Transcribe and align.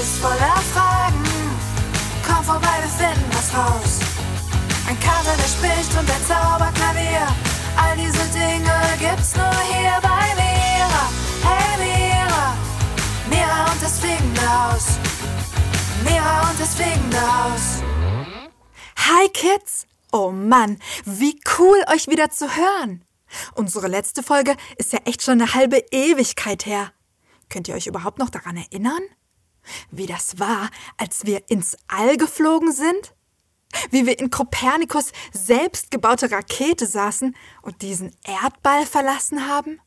ist 0.00 0.16
voller 0.18 0.56
Fragen. 0.72 1.22
Komm 2.26 2.42
vorbei, 2.42 2.76
wir 2.80 2.88
finden 2.88 3.30
was 3.32 3.52
raus. 3.54 3.98
Ein 4.88 4.98
Kater, 4.98 5.36
der 5.36 5.48
spricht 5.48 5.92
und 5.98 6.08
ein 6.10 6.24
Zauberklavier. 6.26 7.26
All 7.76 7.96
diese 7.96 8.24
Dinge 8.32 8.76
gibt's 8.98 9.36
nur 9.36 9.60
hier 9.72 9.98
bei 10.00 10.24
Mira. 10.40 11.04
Hey 11.44 11.76
Mira, 11.84 12.56
Mira 13.28 13.72
und 13.72 13.82
das 13.82 13.98
fliegende 13.98 14.40
Haus. 14.40 14.86
Mira 16.04 16.50
und 16.50 16.58
das 16.58 16.74
fliegende 16.74 17.20
Haus. 17.20 17.82
Hi 18.96 19.28
Kids! 19.28 19.86
Oh 20.12 20.30
Mann, 20.30 20.78
wie 21.04 21.38
cool 21.58 21.84
euch 21.92 22.08
wieder 22.08 22.30
zu 22.30 22.56
hören. 22.56 23.04
Unsere 23.54 23.86
letzte 23.86 24.22
Folge 24.22 24.56
ist 24.76 24.92
ja 24.92 25.00
echt 25.04 25.22
schon 25.22 25.40
eine 25.40 25.54
halbe 25.54 25.84
Ewigkeit 25.92 26.64
her. 26.64 26.90
Könnt 27.48 27.68
ihr 27.68 27.74
euch 27.74 27.86
überhaupt 27.86 28.18
noch 28.18 28.30
daran 28.30 28.56
erinnern? 28.56 29.02
Wie 29.90 30.06
das 30.06 30.38
war, 30.38 30.70
als 30.96 31.26
wir 31.26 31.50
ins 31.50 31.76
All 31.88 32.16
geflogen 32.16 32.72
sind? 32.72 33.14
Wie 33.90 34.06
wir 34.06 34.18
in 34.18 34.30
Kopernikus 34.30 35.12
selbstgebaute 35.32 36.30
Rakete 36.30 36.86
saßen 36.86 37.36
und 37.62 37.82
diesen 37.82 38.16
Erdball 38.24 38.84
verlassen 38.84 39.48
haben? 39.48 39.80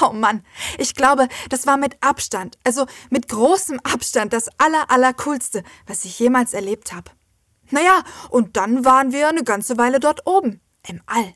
Oh 0.00 0.12
Mann, 0.12 0.44
ich 0.78 0.94
glaube, 0.94 1.28
das 1.50 1.66
war 1.66 1.76
mit 1.76 1.96
Abstand, 2.02 2.58
also 2.64 2.86
mit 3.10 3.28
großem 3.28 3.78
Abstand 3.80 4.32
das 4.32 4.48
aller, 4.58 4.90
aller 4.90 5.12
coolste, 5.12 5.62
was 5.86 6.04
ich 6.04 6.18
jemals 6.18 6.54
erlebt 6.54 6.92
habe. 6.92 7.10
Naja, 7.70 8.02
und 8.30 8.56
dann 8.56 8.84
waren 8.84 9.12
wir 9.12 9.28
eine 9.28 9.44
ganze 9.44 9.78
Weile 9.78 10.00
dort 10.00 10.26
oben, 10.26 10.60
im 10.88 11.02
All. 11.06 11.34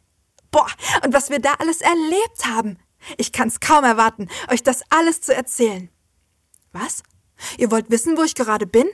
Boah, 0.51 0.69
und 1.05 1.13
was 1.13 1.31
wir 1.31 1.39
da 1.39 1.55
alles 1.59 1.81
erlebt 1.83 2.47
haben. 2.47 2.79
Ich 3.19 3.33
kann's 3.33 3.61
kaum 3.61 3.85
erwarten, 3.85 4.29
euch 4.51 4.63
das 4.63 4.81
alles 4.91 5.21
zu 5.21 5.35
erzählen. 5.35 5.91
Was? 6.73 7.03
Ihr 7.59 7.71
wollt 7.71 7.91
wissen, 7.91 8.17
wo 8.17 8.23
ich 8.23 8.35
gerade 8.35 8.67
bin? 8.67 8.87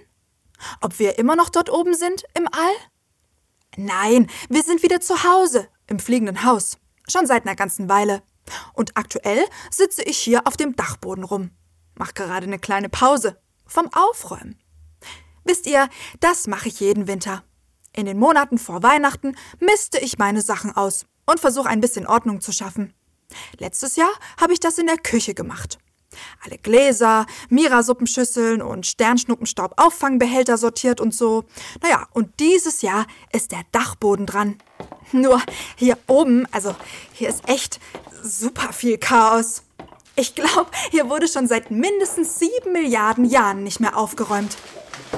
Ob 0.81 0.99
wir 0.99 1.19
immer 1.19 1.37
noch 1.37 1.49
dort 1.49 1.71
oben 1.71 1.95
sind, 1.95 2.25
im 2.35 2.47
All? 2.47 2.75
Nein, 3.77 4.29
wir 4.49 4.63
sind 4.63 4.83
wieder 4.83 5.01
zu 5.01 5.25
Hause, 5.25 5.69
im 5.87 5.99
fliegenden 5.99 6.45
Haus. 6.45 6.79
Schon 7.09 7.27
seit 7.27 7.47
einer 7.47 7.57
ganzen 7.57 7.89
Weile. 7.89 8.23
Und 8.75 8.97
aktuell 8.97 9.45
sitze 9.71 10.03
ich 10.03 10.19
hier 10.19 10.47
auf 10.47 10.57
dem 10.57 10.77
Dachboden 10.77 11.25
rum. 11.25 11.51
Mach 11.95 12.15
gerade 12.15 12.47
eine 12.47 12.59
kleine 12.59 12.89
Pause 12.89 13.41
vom 13.67 13.89
Aufräumen. 13.93 14.59
Wisst 15.45 15.67
ihr, 15.67 15.89
das 16.21 16.47
mache 16.47 16.69
ich 16.69 16.81
jeden 16.81 17.07
Winter. 17.07 17.45
In 17.95 18.07
den 18.07 18.19
Monaten 18.19 18.59
vor 18.59 18.83
Weihnachten 18.83 19.37
misste 19.59 19.99
ich 19.99 20.19
meine 20.19 20.43
Sachen 20.43 20.75
aus 20.75 21.07
und 21.27 21.41
versuche 21.41 21.69
ein 21.69 21.81
bisschen 21.81 22.07
Ordnung 22.07 22.41
zu 22.41 22.53
schaffen. 22.53 22.95
Letztes 23.59 23.97
Jahr 23.97 24.13
habe 24.41 24.53
ich 24.53 24.61
das 24.61 24.79
in 24.79 24.87
der 24.87 24.99
Küche 24.99 25.35
gemacht. 25.35 25.79
Alle 26.45 26.59
Gläser, 26.59 27.27
Mira-Suppenschüsseln 27.49 28.63
und 28.63 28.87
Sternschnuppenstaub-Auffangbehälter 28.87 30.59
sortiert 30.59 31.01
und 31.01 31.15
so. 31.15 31.45
Naja, 31.83 32.07
und 32.13 32.41
dieses 32.41 32.83
Jahr 32.83 33.07
ist 33.33 33.53
der 33.53 33.63
Dachboden 33.73 34.27
dran. 34.27 34.59
Nur 35.13 35.43
hier 35.77 35.99
oben, 36.07 36.47
also 36.53 36.75
hier 37.13 37.29
ist 37.29 37.49
echt 37.49 37.81
super 38.23 38.73
viel 38.73 38.99
Chaos. 38.99 39.63
Ich 40.15 40.35
glaube, 40.35 40.71
hier 40.91 41.09
wurde 41.09 41.27
schon 41.27 41.47
seit 41.47 41.71
mindestens 41.71 42.39
sieben 42.39 42.73
Milliarden 42.73 43.25
Jahren 43.25 43.65
nicht 43.65 43.81
mehr 43.81 43.97
aufgeräumt. 43.97 44.57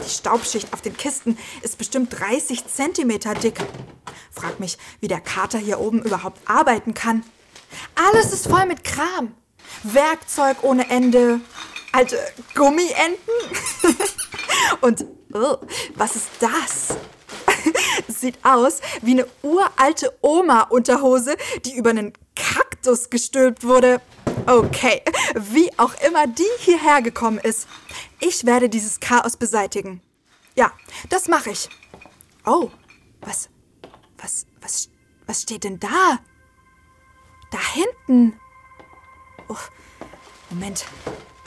Die 0.05 0.11
Staubschicht 0.11 0.72
auf 0.72 0.83
den 0.83 0.97
Kisten 0.97 1.39
ist 1.62 1.78
bestimmt 1.78 2.19
30 2.19 2.67
Zentimeter 2.67 3.34
dick. 3.34 3.59
Frag 4.31 4.61
mich, 4.61 4.78
wie 5.00 5.09
der 5.09 5.20
Kater 5.20 5.59
hier 5.59 5.81
oben 5.81 6.03
überhaupt 6.03 6.41
arbeiten 6.48 6.95
kann. 6.95 7.25
Alles 7.95 8.33
ist 8.33 8.48
voll 8.48 8.67
mit 8.67 8.84
Kram. 8.84 9.34
Werkzeug 9.83 10.62
ohne 10.62 10.89
Ende, 10.91 11.41
alte 11.92 12.19
Gummienten. 12.55 13.34
Und 14.81 15.06
oh, 15.33 15.56
was 15.94 16.16
ist 16.16 16.28
das? 16.41 16.97
Sieht 18.09 18.38
aus 18.44 18.81
wie 19.03 19.12
eine 19.12 19.26
uralte 19.43 20.16
Oma-Unterhose, 20.21 21.37
die 21.65 21.76
über 21.76 21.91
einen 21.91 22.12
Kaktus 22.34 23.10
gestülpt 23.10 23.65
wurde. 23.65 24.00
Okay, 24.47 25.03
wie 25.34 25.71
auch 25.78 25.94
immer 26.06 26.26
die 26.26 26.43
hierher 26.59 27.00
gekommen 27.03 27.38
ist. 27.38 27.66
Ich 28.20 28.44
werde 28.44 28.69
dieses 28.69 29.00
Chaos 29.00 29.37
beseitigen. 29.37 30.03
Ja, 30.54 30.72
das 31.09 31.28
mache 31.28 31.50
ich. 31.50 31.69
Oh, 32.44 32.70
was, 33.20 33.49
was, 34.19 34.47
was, 34.60 34.91
was 35.26 35.43
steht 35.43 35.65
denn 35.65 35.81
da? 35.81 36.19
Da 37.50 37.59
hinten. 37.72 38.38
Oh, 39.49 39.56
Moment. 40.50 40.87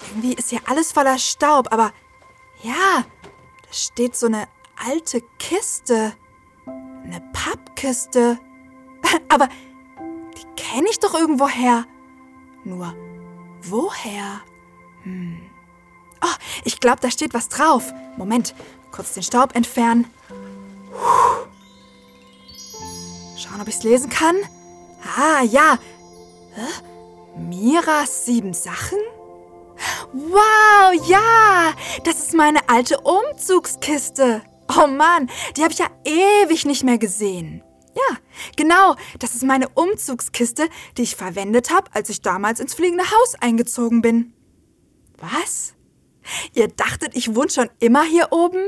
Irgendwie 0.09 0.34
ist 0.34 0.50
hier 0.50 0.62
alles 0.66 0.91
voller 0.91 1.18
Staub, 1.18 1.72
aber 1.72 1.91
ja, 2.63 3.03
da 3.03 3.74
steht 3.74 4.16
so 4.16 4.28
eine 4.28 4.47
alte 4.85 5.22
Kiste. 5.40 6.13
Eine 6.66 7.22
Pappkiste. 7.34 8.40
Aber 9.30 9.47
die 10.38 10.62
kenne 10.62 10.88
ich 10.90 11.00
doch 11.00 11.13
irgendwoher. 11.13 11.85
Nur 12.63 12.94
woher? 13.63 14.41
Hm. 15.03 15.41
Oh, 16.22 16.35
ich 16.66 16.79
glaube, 16.79 17.00
da 17.02 17.12
steht 17.12 17.34
was 17.34 17.50
drauf. 17.50 17.94
Moment, 18.18 18.56
kurz 18.91 19.14
den 19.14 19.24
Staub 19.24 19.56
entfernen. 19.56 20.06
Schauen, 23.38 23.62
ob 23.62 23.68
ich 23.68 23.75
es 23.75 23.84
lesen 23.84 24.09
kann. 24.09 24.35
Ah, 25.16 25.44
ja. 25.44 25.78
Hä? 26.53 26.66
Miras 27.38 28.25
sieben 28.25 28.53
Sachen? 28.53 28.98
Wow, 30.14 31.08
ja! 31.08 31.74
Das 32.03 32.20
ist 32.20 32.34
meine 32.34 32.68
alte 32.68 33.00
Umzugskiste. 33.02 34.42
Oh 34.70 34.88
Mann, 34.88 35.30
die 35.56 35.64
habe 35.64 35.72
ich 35.72 35.80
ja 35.80 35.88
ewig 36.03 36.66
nicht 36.66 36.84
mehr 36.84 36.97
gesehen. 36.97 37.64
Ja, 37.96 38.18
genau, 38.56 38.96
das 39.20 39.34
ist 39.34 39.44
meine 39.44 39.70
Umzugskiste, 39.70 40.70
die 40.97 41.03
ich 41.03 41.16
verwendet 41.16 41.72
habe, 41.72 41.90
als 41.94 42.09
ich 42.09 42.22
damals 42.22 42.59
ins 42.59 42.76
fliegende 42.76 43.09
Haus 43.09 43.36
eingezogen 43.40 44.02
bin. 44.02 44.34
Was? 45.18 45.74
Ihr 46.53 46.68
dachtet, 46.68 47.16
ich 47.16 47.36
wohne 47.36 47.50
schon 47.50 47.70
immer 47.80 48.03
hier 48.03 48.28
oben? 48.31 48.62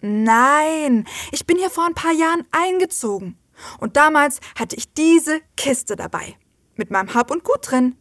Nein, 0.00 1.06
ich 1.32 1.46
bin 1.46 1.56
hier 1.56 1.70
vor 1.70 1.86
ein 1.86 1.94
paar 1.94 2.12
Jahren 2.12 2.46
eingezogen. 2.50 3.38
Und 3.78 3.96
damals 3.96 4.40
hatte 4.56 4.76
ich 4.76 4.92
diese 4.92 5.40
Kiste 5.56 5.96
dabei. 5.96 6.36
Mit 6.76 6.90
meinem 6.90 7.14
Hab 7.14 7.30
und 7.30 7.42
Gut 7.42 7.70
drin. 7.70 7.96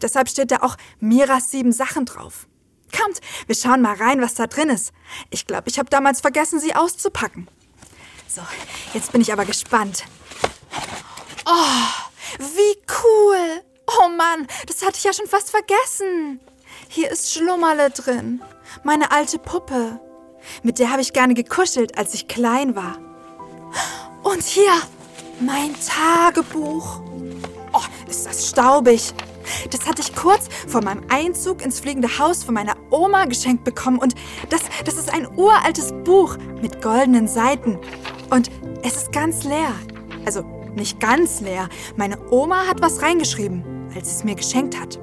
Deshalb 0.00 0.28
steht 0.28 0.50
da 0.50 0.62
auch 0.62 0.76
Miras 1.00 1.50
sieben 1.50 1.72
Sachen 1.72 2.04
drauf. 2.04 2.46
Kommt, 2.96 3.20
wir 3.46 3.54
schauen 3.54 3.82
mal 3.82 3.96
rein, 3.96 4.20
was 4.20 4.34
da 4.34 4.46
drin 4.46 4.70
ist. 4.70 4.92
Ich 5.30 5.46
glaube, 5.46 5.68
ich 5.68 5.78
habe 5.78 5.90
damals 5.90 6.20
vergessen, 6.20 6.60
sie 6.60 6.74
auszupacken. 6.74 7.48
So, 8.28 8.42
jetzt 8.94 9.12
bin 9.12 9.20
ich 9.20 9.32
aber 9.32 9.44
gespannt. 9.44 10.04
Oh, 11.46 12.38
wie 12.38 12.78
cool. 13.02 13.62
Oh 13.86 14.08
Mann, 14.08 14.46
das 14.66 14.84
hatte 14.84 14.98
ich 14.98 15.04
ja 15.04 15.12
schon 15.12 15.26
fast 15.26 15.50
vergessen. 15.50 16.40
Hier 16.88 17.10
ist 17.10 17.32
Schlummerle 17.32 17.90
drin. 17.90 18.42
Meine 18.82 19.10
alte 19.12 19.38
Puppe. 19.38 20.00
Mit 20.62 20.78
der 20.78 20.90
habe 20.90 21.02
ich 21.02 21.12
gerne 21.12 21.34
gekuschelt, 21.34 21.96
als 21.98 22.14
ich 22.14 22.28
klein 22.28 22.76
war. 22.76 22.98
Und 24.22 24.42
hier 24.42 24.72
mein 25.40 25.74
Tagebuch. 25.80 27.00
Oh, 27.72 27.82
ist 28.08 28.26
das 28.26 28.48
staubig. 28.48 29.12
Das 29.70 29.86
hatte 29.86 30.02
ich 30.02 30.14
kurz 30.14 30.48
vor 30.66 30.82
meinem 30.82 31.02
Einzug 31.08 31.64
ins 31.64 31.80
fliegende 31.80 32.18
Haus 32.18 32.44
von 32.44 32.54
meiner 32.54 32.76
Oma 32.90 33.24
geschenkt 33.26 33.64
bekommen. 33.64 33.98
Und 33.98 34.14
das, 34.50 34.62
das 34.84 34.94
ist 34.96 35.12
ein 35.12 35.26
uraltes 35.36 35.92
Buch 36.04 36.36
mit 36.60 36.82
goldenen 36.82 37.28
Seiten. 37.28 37.78
Und 38.30 38.50
es 38.82 38.96
ist 38.96 39.12
ganz 39.12 39.44
leer. 39.44 39.72
Also 40.24 40.42
nicht 40.74 41.00
ganz 41.00 41.40
leer. 41.40 41.68
Meine 41.96 42.18
Oma 42.30 42.66
hat 42.66 42.82
was 42.82 43.02
reingeschrieben, 43.02 43.64
als 43.94 44.08
sie 44.08 44.16
es 44.16 44.24
mir 44.24 44.34
geschenkt 44.34 44.78
hat. 44.78 44.98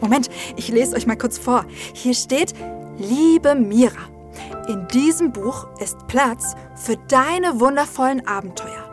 Moment, 0.00 0.28
ich 0.56 0.68
lese 0.68 0.96
euch 0.96 1.06
mal 1.06 1.16
kurz 1.16 1.38
vor. 1.38 1.64
Hier 1.92 2.14
steht, 2.14 2.54
liebe 2.98 3.54
Mira, 3.54 4.08
in 4.68 4.86
diesem 4.88 5.32
Buch 5.32 5.66
ist 5.80 6.06
Platz 6.06 6.54
für 6.76 6.96
deine 7.08 7.58
wundervollen 7.58 8.26
Abenteuer. 8.26 8.84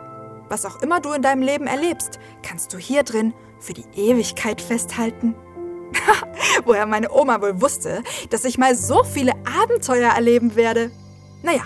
Was 0.48 0.64
auch 0.64 0.80
immer 0.82 1.00
du 1.00 1.12
in 1.12 1.22
deinem 1.22 1.42
Leben 1.42 1.66
erlebst, 1.66 2.18
kannst 2.42 2.72
du 2.72 2.78
hier 2.78 3.02
drin 3.02 3.34
für 3.60 3.74
die 3.74 3.84
Ewigkeit 3.94 4.60
festhalten. 4.60 5.34
Woher 6.64 6.86
meine 6.86 7.10
Oma 7.12 7.40
wohl 7.40 7.60
wusste, 7.60 8.02
dass 8.30 8.44
ich 8.44 8.58
mal 8.58 8.74
so 8.74 9.04
viele 9.04 9.32
Abenteuer 9.62 10.12
erleben 10.12 10.56
werde. 10.56 10.90
Naja, 11.42 11.62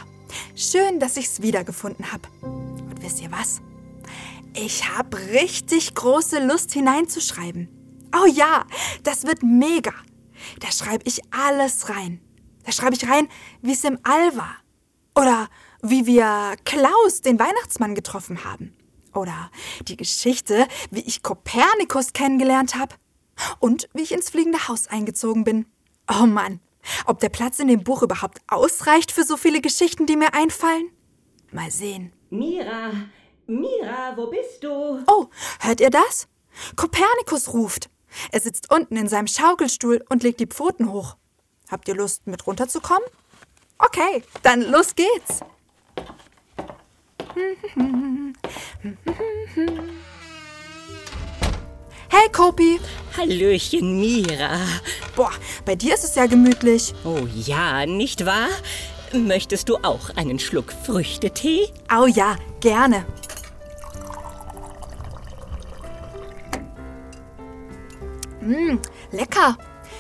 schön, 0.55 1.01
dass 1.01 1.17
ich's 1.17 1.43
wiedergefunden 1.43 2.13
habe. 2.13 2.29
Und 2.43 3.03
wisst 3.03 3.21
ihr 3.21 3.31
was? 3.31 3.61
Ich 4.55 4.89
habe 4.89 5.17
richtig 5.17 5.95
große 5.95 6.45
Lust 6.45 6.73
hineinzuschreiben. 6.73 7.69
Oh 8.15 8.27
ja, 8.27 8.65
das 9.05 9.25
wird 9.25 9.43
mega. 9.43 9.93
Da 10.59 10.71
schreibe 10.73 11.05
ich 11.07 11.21
alles 11.31 11.89
rein. 11.89 12.21
Da 12.65 12.73
schreibe 12.73 12.95
ich 12.95 13.09
rein, 13.09 13.29
wie 13.63 13.73
es 13.73 13.85
im 13.85 13.99
All 14.03 14.37
war. 14.37 14.57
Oder 15.15 15.49
wie 15.83 16.07
wir 16.07 16.57
Klaus, 16.65 17.21
den 17.23 17.39
Weihnachtsmann, 17.39 17.95
getroffen 17.95 18.45
haben. 18.45 18.75
Oder 19.15 19.51
die 19.83 19.97
Geschichte, 19.97 20.67
wie 20.91 21.01
ich 21.01 21.23
Kopernikus 21.23 22.13
kennengelernt 22.13 22.75
habe. 22.75 22.95
Und 23.59 23.89
wie 23.95 24.03
ich 24.03 24.13
ins 24.13 24.31
fliegende 24.31 24.69
Haus 24.69 24.87
eingezogen 24.87 25.45
bin. 25.45 25.67
Oh 26.09 26.27
Mann, 26.27 26.61
Ob 27.07 27.21
der 27.21 27.29
Platz 27.29 27.59
in 27.59 27.69
dem 27.69 27.85
Buch 27.85 28.03
überhaupt 28.03 28.41
ausreicht 28.49 29.13
für 29.13 29.25
so 29.25 29.37
viele 29.37 29.61
Geschichten, 29.61 30.07
die 30.07 30.17
mir 30.17 30.35
einfallen? 30.35 30.91
Mal 31.53 31.71
sehen. 31.71 32.13
Mira, 32.31 32.93
Mira, 33.47 34.17
wo 34.17 34.27
bist 34.29 34.63
du? 34.63 35.03
Oh, 35.07 35.27
hört 35.61 35.81
ihr 35.81 35.91
das? 35.91 36.29
Kopernikus 36.77 37.53
ruft. 37.53 37.91
Er 38.33 38.41
sitzt 38.41 38.73
unten 38.73 38.97
in 38.97 39.09
seinem 39.09 39.27
Schaukelstuhl 39.27 40.05
und 40.09 40.23
legt 40.23 40.41
die 40.41 40.47
Pfoten 40.47 40.91
hoch. 40.93 41.17
Habt 41.71 41.89
ihr 41.89 41.95
Lust, 41.95 42.27
mit 42.27 42.47
runterzukommen? 42.47 43.09
Okay, 43.79 44.23
dann 44.43 44.63
los 44.63 44.95
geht's. 44.95 45.41
Hey, 52.09 52.29
Kopi. 52.33 52.81
Hallöchen, 53.17 54.01
Mira. 54.01 54.59
Boah, 55.17 55.33
bei 55.65 55.75
dir 55.75 55.95
ist 55.95 56.05
es 56.05 56.15
ja 56.15 56.27
gemütlich. 56.27 56.93
Oh 57.05 57.27
ja, 57.35 57.87
nicht 57.87 58.27
wahr? 58.27 58.49
Möchtest 59.13 59.69
du 59.69 59.77
auch 59.77 60.11
einen 60.17 60.39
Schluck 60.39 60.73
Früchtetee? 60.73 61.69
Oh 61.93 62.07
ja, 62.07 62.37
gerne. 62.61 63.05
Mmm, 68.41 68.81
lecker. 69.13 69.57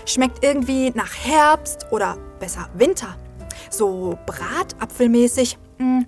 Schmeckt 0.06 0.44
irgendwie 0.44 0.90
nach 0.90 1.14
Herbst 1.14 1.86
oder 1.90 2.16
besser 2.38 2.68
Winter. 2.74 3.16
So 3.70 4.18
bratapfelmäßig. 4.26 5.58
Mm, 5.78 6.02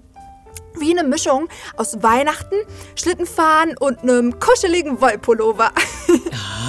wie 0.83 0.91
eine 0.91 1.09
Mischung 1.09 1.49
aus 1.79 2.03
Weihnachten, 2.03 2.57
Schlittenfahren 2.97 3.75
und 3.79 4.01
einem 4.03 4.39
kuscheligen 4.39 5.01
Wollpullover. 5.01 5.71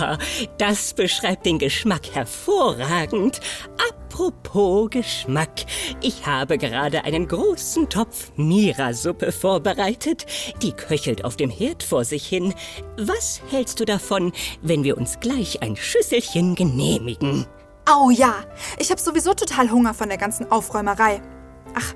Ah, 0.01 0.17
Das 0.57 0.93
beschreibt 0.93 1.45
den 1.45 1.59
Geschmack 1.59 2.13
hervorragend. 2.13 3.39
Apropos 3.89 4.89
Geschmack. 4.89 5.65
Ich 6.01 6.25
habe 6.25 6.57
gerade 6.57 7.03
einen 7.03 7.27
großen 7.27 7.89
Topf 7.89 8.31
Mira-Suppe 8.35 9.31
vorbereitet. 9.31 10.25
Die 10.61 10.71
köchelt 10.71 11.25
auf 11.25 11.35
dem 11.35 11.49
Herd 11.49 11.83
vor 11.83 12.05
sich 12.05 12.25
hin. 12.25 12.53
Was 12.97 13.41
hältst 13.51 13.79
du 13.79 13.85
davon, 13.85 14.31
wenn 14.61 14.83
wir 14.83 14.97
uns 14.97 15.19
gleich 15.19 15.61
ein 15.61 15.75
Schüsselchen 15.75 16.55
genehmigen? 16.55 17.45
Au 17.85 18.09
ja, 18.09 18.33
ich 18.79 18.89
habe 18.91 19.01
sowieso 19.01 19.33
total 19.33 19.69
Hunger 19.69 19.93
von 19.93 20.09
der 20.09 20.17
ganzen 20.17 20.51
Aufräumerei. 20.51 21.21
Ach, 21.75 21.93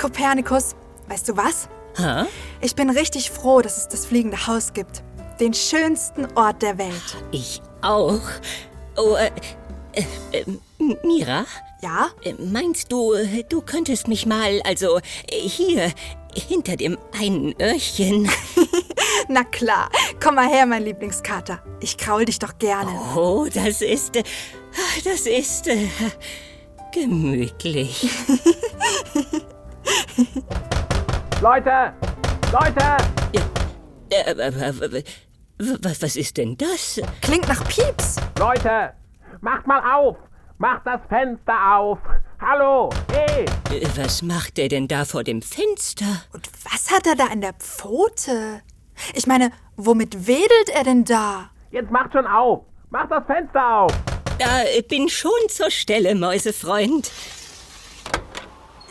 Kopernikus, 0.00 0.76
weißt 1.08 1.28
du 1.28 1.36
was? 1.36 1.68
Hä? 1.96 2.24
Ich 2.60 2.74
bin 2.74 2.90
richtig 2.90 3.30
froh, 3.30 3.60
dass 3.60 3.76
es 3.76 3.88
das 3.88 4.06
fliegende 4.06 4.46
Haus 4.46 4.72
gibt. 4.72 5.02
Den 5.40 5.54
schönsten 5.54 6.26
Ort 6.36 6.62
der 6.62 6.78
Welt. 6.78 7.16
Ich 7.30 7.60
auch. 7.82 8.20
Oh, 8.96 9.16
äh, 9.16 9.30
äh, 9.92 10.40
äh, 10.40 10.44
Mira? 11.04 11.44
Ja? 11.82 12.08
Äh, 12.22 12.34
Meinst 12.34 12.90
du, 12.90 13.14
du 13.48 13.60
könntest 13.60 14.08
mich 14.08 14.26
mal, 14.26 14.60
also 14.64 15.00
hier, 15.30 15.92
hinter 16.34 16.76
dem 16.76 16.98
einen 17.18 17.54
Öhrchen. 17.60 18.28
Na 19.28 19.44
klar. 19.44 19.90
Komm 20.22 20.36
mal 20.36 20.48
her, 20.48 20.66
mein 20.66 20.84
Lieblingskater. 20.84 21.62
Ich 21.80 21.96
kraul 21.96 22.24
dich 22.24 22.38
doch 22.38 22.58
gerne. 22.58 22.90
Oh, 23.14 23.46
das 23.52 23.82
ist, 23.82 24.16
äh, 24.16 24.22
das 25.04 25.26
ist 25.26 25.68
äh, 25.68 25.88
gemütlich. 26.92 28.08
Leute! 31.44 31.92
Leute! 32.50 32.96
Äh, 34.08 34.32
äh, 34.32 34.48
äh, 34.48 35.04
was, 35.82 36.00
was 36.00 36.16
ist 36.16 36.38
denn 36.38 36.56
das? 36.56 36.98
Klingt 37.20 37.46
nach 37.48 37.62
Pieps. 37.68 38.16
Leute! 38.38 38.94
Macht 39.42 39.66
mal 39.66 39.94
auf! 39.94 40.16
Macht 40.56 40.86
das 40.86 41.02
Fenster 41.10 41.76
auf! 41.76 41.98
Hallo! 42.40 42.88
Hey! 43.12 43.44
Was 43.94 44.22
macht 44.22 44.58
er 44.58 44.68
denn 44.68 44.88
da 44.88 45.04
vor 45.04 45.22
dem 45.22 45.42
Fenster? 45.42 46.06
Und 46.32 46.48
was 46.64 46.90
hat 46.90 47.06
er 47.06 47.14
da 47.14 47.26
in 47.26 47.42
der 47.42 47.52
Pfote? 47.52 48.62
Ich 49.12 49.26
meine, 49.26 49.50
womit 49.76 50.26
wedelt 50.26 50.70
er 50.72 50.84
denn 50.84 51.04
da? 51.04 51.50
Jetzt 51.70 51.90
macht 51.90 52.14
schon 52.14 52.26
auf! 52.26 52.62
Macht 52.88 53.10
das 53.10 53.26
Fenster 53.26 53.80
auf! 53.80 53.92
Da 54.38 54.62
bin 54.88 55.10
schon 55.10 55.30
zur 55.50 55.70
Stelle, 55.70 56.14
Mäusefreund. 56.14 57.10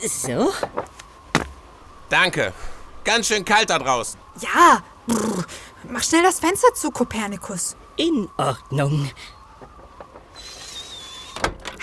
So, 0.05 0.51
Danke. 2.13 2.53
Ganz 3.03 3.27
schön 3.27 3.43
kalt 3.43 3.71
da 3.71 3.79
draußen. 3.79 4.19
Ja, 4.39 4.83
brr, 5.07 5.43
mach 5.89 6.03
schnell 6.03 6.21
das 6.21 6.39
Fenster 6.39 6.71
zu, 6.75 6.91
Kopernikus. 6.91 7.75
in 7.95 8.29
Ordnung. 8.37 9.09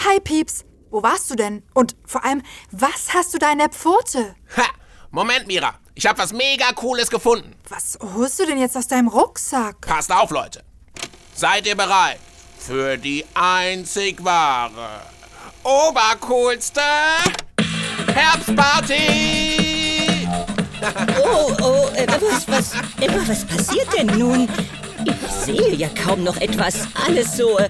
Hi, 0.06 0.20
Pieps. 0.20 0.64
Wo 0.90 1.02
warst 1.02 1.30
du 1.30 1.34
denn? 1.34 1.64
Und 1.74 1.96
vor 2.06 2.24
allem, 2.24 2.42
was 2.70 3.12
hast 3.12 3.34
du 3.34 3.38
da 3.38 3.50
in 3.50 3.58
der 3.58 3.70
Pfote? 3.70 4.36
Ha! 4.56 4.66
Moment, 5.10 5.48
Mira. 5.48 5.74
Ich 5.96 6.06
habe 6.06 6.20
was 6.20 6.32
mega 6.32 6.72
Cooles 6.74 7.10
gefunden. 7.10 7.52
Was 7.68 7.98
holst 8.00 8.38
du 8.38 8.46
denn 8.46 8.58
jetzt 8.58 8.76
aus 8.76 8.86
deinem 8.86 9.08
Rucksack? 9.08 9.80
Passt 9.80 10.12
auf, 10.12 10.30
Leute. 10.30 10.62
Seid 11.34 11.66
ihr 11.66 11.76
bereit 11.76 12.20
für 12.56 12.96
die 12.96 13.24
einzig 13.34 14.24
wahre, 14.24 15.00
obercoolste 15.64 16.82
Herbstparty? 18.14 19.49
Oh, 21.22 21.52
oh, 21.62 21.88
äh, 21.94 22.06
was, 22.08 22.48
was, 22.48 22.74
äh, 23.00 23.08
was 23.26 23.44
passiert 23.44 23.88
denn 23.96 24.06
nun? 24.18 24.48
Ich 25.04 25.14
sehe 25.44 25.74
ja 25.74 25.88
kaum 25.88 26.24
noch 26.24 26.36
etwas. 26.40 26.88
Alles 27.06 27.36
so, 27.36 27.58
äh, 27.58 27.68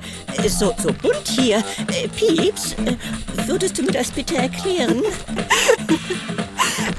so, 0.49 0.75
so 0.83 0.93
bunt 0.93 1.27
hier. 1.27 1.59
Äh, 1.59 2.09
Pieps, 2.09 2.75
äh, 2.85 2.97
würdest 3.47 3.79
du 3.79 3.83
mir 3.83 3.93
das 3.93 4.11
bitte 4.11 4.37
erklären? 4.37 5.03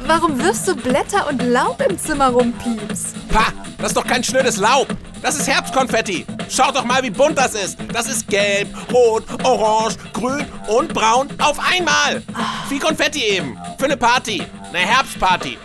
Warum 0.05 0.41
wirfst 0.41 0.67
du 0.67 0.75
Blätter 0.75 1.27
und 1.27 1.41
Laub 1.43 1.81
im 1.87 1.97
Zimmer 1.97 2.29
rum, 2.29 2.53
Pieps? 2.53 3.13
Ha! 3.33 3.51
Das 3.77 3.89
ist 3.91 3.97
doch 3.97 4.05
kein 4.05 4.23
schnödes 4.23 4.57
Laub. 4.57 4.87
Das 5.21 5.37
ist 5.37 5.47
Herbstkonfetti. 5.47 6.25
Schaut 6.49 6.75
doch 6.75 6.85
mal, 6.85 7.01
wie 7.03 7.09
bunt 7.09 7.37
das 7.37 7.55
ist. 7.55 7.77
Das 7.93 8.07
ist 8.07 8.27
gelb, 8.27 8.67
rot, 8.91 9.23
orange, 9.43 9.97
grün 10.13 10.45
und 10.67 10.93
braun 10.93 11.29
auf 11.39 11.57
einmal. 11.59 12.21
Wie 12.69 12.79
Konfetti 12.79 13.23
eben. 13.23 13.57
Für 13.77 13.85
eine 13.85 13.97
Party. 13.97 14.43
Eine 14.69 14.79
Herbstparty. 14.79 15.57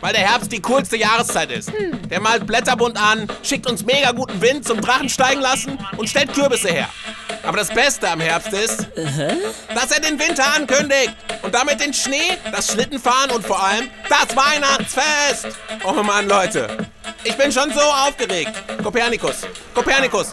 Weil 0.00 0.12
der 0.12 0.22
Herbst 0.22 0.50
die 0.50 0.60
coolste 0.60 0.96
Jahreszeit 0.96 1.50
ist. 1.50 1.70
Der 2.08 2.20
malt 2.20 2.46
Blätterbunt 2.46 2.96
an, 2.96 3.28
schickt 3.42 3.68
uns 3.68 3.84
mega 3.84 4.12
guten 4.12 4.40
Wind 4.40 4.66
zum 4.66 4.80
Drachen 4.80 5.08
steigen 5.08 5.40
lassen 5.40 5.78
und 5.96 6.08
stellt 6.08 6.32
Kürbisse 6.32 6.68
her. 6.68 6.88
Aber 7.42 7.58
das 7.58 7.68
Beste 7.68 8.08
am 8.08 8.20
Herbst 8.20 8.52
ist, 8.52 8.88
dass 9.74 9.90
er 9.92 10.00
den 10.00 10.18
Winter 10.18 10.44
ankündigt. 10.54 11.14
Und 11.42 11.54
damit 11.54 11.80
den 11.80 11.94
Schnee, 11.94 12.36
das 12.52 12.72
Schlittenfahren 12.72 13.30
und 13.30 13.46
vor 13.46 13.62
allem 13.62 13.88
das 14.08 14.36
Weihnachtsfest. 14.36 15.56
Oh 15.84 16.02
Mann, 16.02 16.28
Leute. 16.28 16.88
Ich 17.24 17.36
bin 17.36 17.50
schon 17.50 17.72
so 17.72 17.80
aufgeregt. 17.80 18.52
Kopernikus, 18.82 19.46
Kopernikus. 19.74 20.32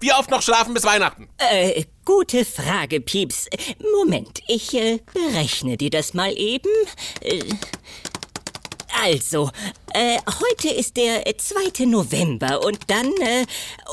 Wie 0.00 0.12
oft 0.12 0.30
noch 0.30 0.42
schlafen 0.42 0.74
bis 0.74 0.84
Weihnachten? 0.84 1.28
Äh, 1.38 1.84
gute 2.04 2.44
Frage, 2.44 3.00
Pieps. 3.00 3.48
Moment, 3.94 4.40
ich 4.46 4.74
äh, 4.74 4.98
berechne 5.12 5.78
dir 5.78 5.88
das 5.90 6.12
mal 6.12 6.32
eben. 6.36 6.68
Äh, 7.22 7.40
also, 9.02 9.50
äh, 9.92 10.18
heute 10.40 10.68
ist 10.68 10.96
der 10.96 11.26
äh, 11.26 11.36
2. 11.36 11.86
November 11.86 12.64
und 12.64 12.78
dann, 12.88 13.12
äh, 13.20 13.46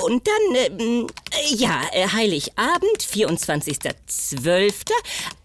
und 0.04 0.28
dann, 0.28 0.56
ähm, 0.56 1.08
äh, 1.32 1.56
ja, 1.56 1.82
äh, 1.92 2.08
Heiligabend, 2.08 3.02
24.12. 3.02 4.74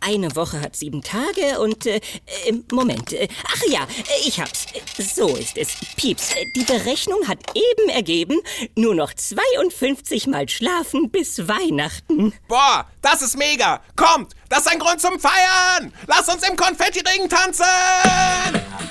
Eine 0.00 0.35
Woche 0.37 0.61
hat 0.61 0.77
sieben 0.77 1.03
Tage 1.03 1.61
und, 1.61 1.87
äh, 1.87 2.00
äh, 2.47 2.53
Moment, 2.73 3.12
äh, 3.12 3.29
ach 3.47 3.62
ja, 3.69 3.83
äh, 3.83 4.27
ich 4.29 4.41
hab's. 4.41 4.67
So 4.99 5.37
ist 5.37 5.57
es. 5.57 5.77
Pieps, 5.97 6.33
äh, 6.33 6.45
die 6.57 6.65
Berechnung 6.65 7.27
hat 7.27 7.38
eben 7.55 7.88
ergeben, 7.88 8.41
nur 8.75 8.95
noch 8.95 9.12
52 9.15 10.27
Mal 10.27 10.49
schlafen 10.49 11.11
bis 11.11 11.49
Weihnachten. 11.49 12.33
Boah, 12.49 12.87
das 13.03 13.23
ist 13.23 13.37
mega. 13.37 13.83
Kommt, 13.97 14.35
das 14.49 14.61
ist 14.61 14.73
ein 14.73 14.78
Grund 14.78 15.00
zum 15.00 15.19
Feiern. 15.19 15.93
Lass 16.07 16.28
uns 16.28 16.49
im 16.49 16.57
Konfetti-Ring 16.57 17.28
tanzen. 17.28 17.64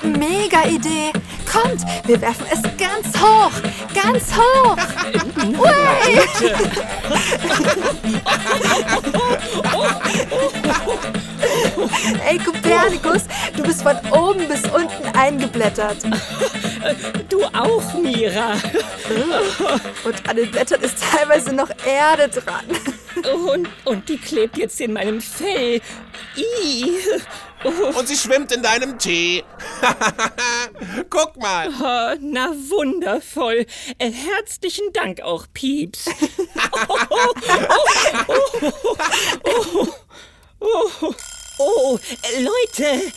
Mega 0.02 0.64
Idee. 0.64 1.12
Kommt, 1.50 1.82
wir 2.06 2.20
werfen 2.20 2.46
es 2.50 2.62
ganz 2.76 3.18
hoch. 3.18 3.50
Ganz 3.94 4.24
hoch. 4.36 4.76
Ui. 5.58 6.20
Ey, 12.26 12.38
Kopernikus, 12.38 13.22
du 13.56 13.62
bist 13.62 13.82
von 13.82 13.96
oben 14.12 14.46
bis 14.48 14.62
unten 14.64 15.16
eingeblättert. 15.16 15.98
Du 17.28 17.44
auch, 17.44 17.94
Mira. 17.94 18.52
Und 20.04 20.28
an 20.28 20.36
den 20.36 20.50
Blättern 20.50 20.82
ist 20.82 20.98
teilweise 21.10 21.52
noch 21.54 21.70
Erde 21.86 22.28
dran. 22.28 22.64
Und, 23.26 23.68
und 23.84 24.08
die 24.08 24.18
klebt 24.18 24.56
jetzt 24.56 24.80
in 24.80 24.92
meinem 24.92 25.20
Fell. 25.20 25.80
I. 26.36 26.98
Und 27.64 28.06
sie 28.06 28.16
schwimmt 28.16 28.52
in 28.52 28.62
deinem 28.62 28.98
Tee. 28.98 29.44
Guck 31.10 31.36
mal. 31.36 31.68
Oh, 31.68 32.16
na 32.20 32.50
wundervoll. 32.50 33.66
Äh, 33.98 34.10
herzlichen 34.10 34.92
Dank 34.92 35.20
auch, 35.22 35.46
Pieps. 35.52 36.06
Oh, 40.60 41.12
oh, 41.58 41.98
Leute, 42.38 43.12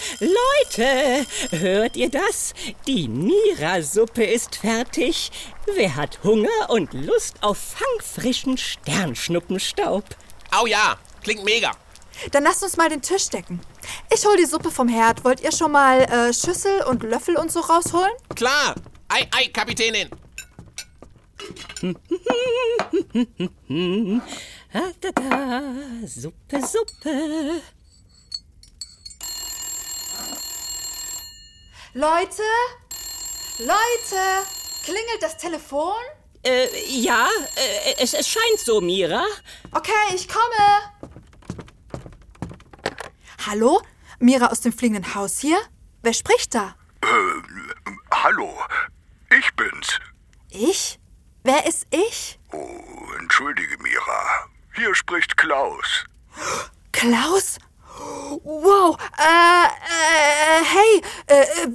Leute, 0.77 1.25
hört 1.51 1.97
ihr 1.97 2.09
das? 2.09 2.53
Die 2.87 3.09
Mira-Suppe 3.09 4.23
ist 4.23 4.55
fertig. 4.55 5.29
Wer 5.65 5.95
hat 5.95 6.23
Hunger 6.23 6.69
und 6.69 6.93
Lust 6.93 7.35
auf 7.41 7.57
fangfrischen 7.57 8.57
Sternschnuppenstaub? 8.57 10.05
Au 10.51 10.65
ja, 10.65 10.97
klingt 11.23 11.43
mega. 11.43 11.71
Dann 12.31 12.43
lasst 12.43 12.63
uns 12.63 12.77
mal 12.77 12.87
den 12.87 13.01
Tisch 13.01 13.27
decken. 13.29 13.59
Ich 14.13 14.25
hol 14.25 14.37
die 14.37 14.45
Suppe 14.45 14.71
vom 14.71 14.87
Herd. 14.87 15.25
Wollt 15.25 15.41
ihr 15.41 15.51
schon 15.51 15.73
mal 15.73 16.03
äh, 16.03 16.33
Schüssel 16.33 16.83
und 16.83 17.03
Löffel 17.03 17.35
und 17.35 17.51
so 17.51 17.59
rausholen? 17.59 18.11
Klar. 18.35 18.75
Ei, 19.09 19.27
ei, 19.31 19.47
Kapitänin. 19.47 20.09
Ah, 24.73 24.89
da, 25.01 25.11
da, 25.11 25.63
Suppe, 26.07 26.61
Suppe. 26.65 27.61
Leute? 31.93 32.41
Leute? 33.59 34.45
Klingelt 34.83 35.21
das 35.21 35.37
Telefon? 35.37 35.93
Äh, 36.43 36.67
ja, 36.87 37.27
äh, 37.55 37.95
es, 38.01 38.13
es 38.13 38.29
scheint 38.29 38.59
so, 38.59 38.79
Mira. 38.79 39.25
Okay, 39.73 39.91
ich 40.15 40.27
komme. 40.29 40.93
Hallo? 43.45 43.81
Mira 44.19 44.47
aus 44.47 44.61
dem 44.61 44.71
fliegenden 44.71 45.15
Haus 45.15 45.39
hier? 45.39 45.57
Wer 46.01 46.13
spricht 46.13 46.55
da? 46.55 46.75
Äh, 47.03 47.07
hallo, 48.13 48.57
ich 49.37 49.53
bin's. 49.55 49.99
Ich? 50.49 50.97
Wer 51.43 51.65
ist 51.65 51.87
ich? 51.89 52.39
Oh, 52.53 53.13
entschuldige, 53.19 53.77
Mira. 53.79 54.47
Hier 54.75 54.95
spricht 54.95 55.35
Klaus. 55.35 56.05
Klaus? 56.93 57.57
Wow, 58.43 58.97
äh, 59.17 59.65
äh, 59.65 60.63
hey, 60.63 61.01
äh, 61.27 61.67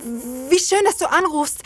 wie 0.50 0.58
schön, 0.58 0.84
dass 0.84 0.96
du 0.96 1.06
anrufst. 1.10 1.62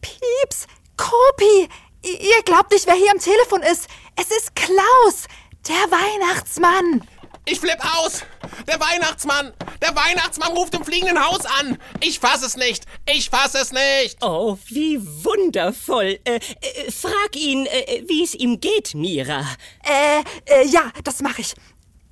Pieps, 0.00 0.66
Kopi, 0.96 1.68
ihr 2.02 2.42
glaubt 2.44 2.70
nicht, 2.72 2.86
wer 2.86 2.94
hier 2.94 3.10
am 3.10 3.18
Telefon 3.18 3.62
ist. 3.62 3.88
Es 4.16 4.30
ist 4.30 4.54
Klaus, 4.54 5.26
der 5.66 5.76
Weihnachtsmann. 5.90 7.06
Ich 7.50 7.60
flipp 7.60 7.78
aus! 7.96 8.24
Der 8.66 8.78
Weihnachtsmann! 8.78 9.54
Der 9.80 9.96
Weihnachtsmann 9.96 10.52
ruft 10.52 10.74
im 10.74 10.84
fliegenden 10.84 11.18
Haus 11.24 11.46
an! 11.46 11.78
Ich 12.00 12.18
fass 12.18 12.42
es 12.42 12.56
nicht! 12.56 12.84
Ich 13.10 13.30
fass 13.30 13.54
es 13.54 13.72
nicht! 13.72 14.18
Oh, 14.22 14.58
wie 14.66 15.00
wundervoll. 15.00 16.20
Äh, 16.24 16.40
äh, 16.60 16.90
frag 16.90 17.34
ihn, 17.34 17.64
äh, 17.64 18.02
wie 18.06 18.22
es 18.22 18.34
ihm 18.34 18.60
geht, 18.60 18.94
Mira. 18.94 19.46
Äh, 19.82 20.20
äh, 20.44 20.66
ja, 20.66 20.92
das 21.04 21.22
mache 21.22 21.40
ich. 21.40 21.54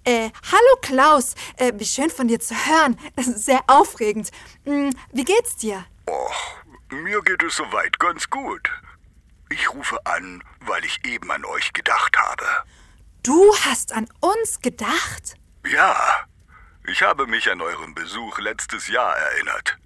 Äh, 0.06 0.30
hallo 0.52 0.76
Klaus, 0.82 1.34
äh, 1.56 1.72
wie 1.74 1.84
schön 1.84 2.10
von 2.10 2.28
dir 2.28 2.38
zu 2.38 2.54
hören. 2.54 2.96
Sehr 3.16 3.60
aufregend. 3.66 4.30
Hm, 4.64 4.94
wie 5.12 5.24
geht's 5.24 5.56
dir? 5.56 5.84
Och, 6.08 6.62
mir 6.90 7.20
geht 7.22 7.42
es 7.42 7.56
soweit 7.56 7.98
ganz 7.98 8.30
gut. 8.30 8.70
Ich 9.50 9.68
rufe 9.74 9.98
an, 10.06 10.44
weil 10.60 10.84
ich 10.84 11.04
eben 11.04 11.28
an 11.32 11.44
euch 11.44 11.72
gedacht 11.72 12.16
habe. 12.16 12.46
Du 13.24 13.52
hast 13.64 13.92
an 13.92 14.06
uns 14.20 14.60
gedacht? 14.60 15.34
Ja, 15.66 15.96
ich 16.86 17.02
habe 17.02 17.26
mich 17.26 17.50
an 17.50 17.60
euren 17.60 17.92
Besuch 17.92 18.38
letztes 18.38 18.86
Jahr 18.86 19.16
erinnert. 19.16 19.76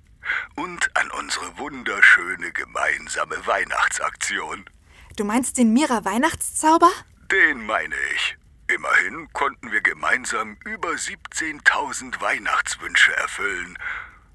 Und 0.54 0.94
an 0.98 1.10
unsere 1.12 1.56
wunderschöne 1.56 2.52
gemeinsame 2.52 3.46
Weihnachtsaktion. 3.46 4.68
Du 5.16 5.24
meinst 5.24 5.56
den 5.56 5.72
Mira 5.72 6.04
Weihnachtszauber? 6.04 6.90
Den 7.30 7.64
meine 7.64 7.96
ich. 8.14 8.36
Immerhin 8.74 9.32
konnten 9.32 9.72
wir 9.72 9.80
gemeinsam 9.80 10.56
über 10.64 10.90
17.000 10.90 12.20
Weihnachtswünsche 12.20 13.14
erfüllen. 13.16 13.76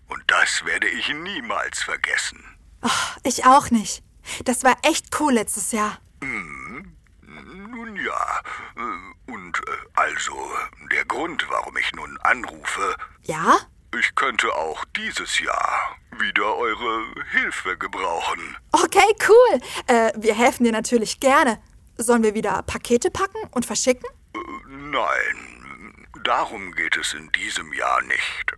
Und 0.07 0.23
das 0.27 0.65
werde 0.65 0.87
ich 0.87 1.09
niemals 1.13 1.81
vergessen. 1.83 2.43
Oh, 2.81 2.89
ich 3.23 3.45
auch 3.45 3.71
nicht. 3.71 4.03
Das 4.43 4.63
war 4.63 4.75
echt 4.83 5.19
cool 5.19 5.33
letztes 5.33 5.71
Jahr. 5.71 5.99
Nun 6.21 7.95
ja, 7.97 8.41
äh, 8.75 9.31
und 9.31 9.57
äh, 9.59 9.71
also 9.95 10.51
der 10.91 11.05
Grund, 11.05 11.45
warum 11.49 11.77
ich 11.77 11.91
nun 11.93 12.17
anrufe, 12.21 12.95
Ja? 13.23 13.57
ich 13.97 14.13
könnte 14.15 14.53
auch 14.53 14.83
dieses 14.97 15.39
Jahr 15.39 15.95
wieder 16.19 16.55
eure 16.57 17.05
Hilfe 17.31 17.77
gebrauchen. 17.77 18.57
Okay, 18.73 19.15
cool. 19.29 19.61
Äh, 19.87 20.11
wir 20.17 20.35
helfen 20.35 20.65
dir 20.65 20.71
natürlich 20.73 21.19
gerne. 21.19 21.61
Sollen 21.97 22.23
wir 22.23 22.33
wieder 22.33 22.61
Pakete 22.63 23.09
packen 23.09 23.39
und 23.51 23.65
verschicken? 23.65 24.09
Nein, 24.95 26.07
darum 26.23 26.71
geht 26.71 26.95
es 26.95 27.13
in 27.13 27.29
diesem 27.33 27.73
Jahr 27.73 28.01
nicht. 28.03 28.53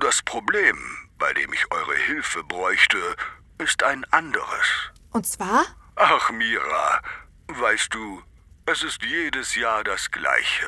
Das 0.00 0.22
Problem, 0.22 0.78
bei 1.18 1.34
dem 1.34 1.52
ich 1.52 1.70
eure 1.70 1.96
Hilfe 1.96 2.42
bräuchte, 2.44 3.14
ist 3.58 3.82
ein 3.82 4.04
anderes. 4.10 4.90
Und 5.10 5.26
zwar? 5.26 5.66
Ach, 5.96 6.30
Mira, 6.30 7.02
weißt 7.48 7.92
du, 7.92 8.22
es 8.64 8.82
ist 8.82 9.02
jedes 9.02 9.54
Jahr 9.54 9.84
das 9.84 10.10
Gleiche. 10.10 10.66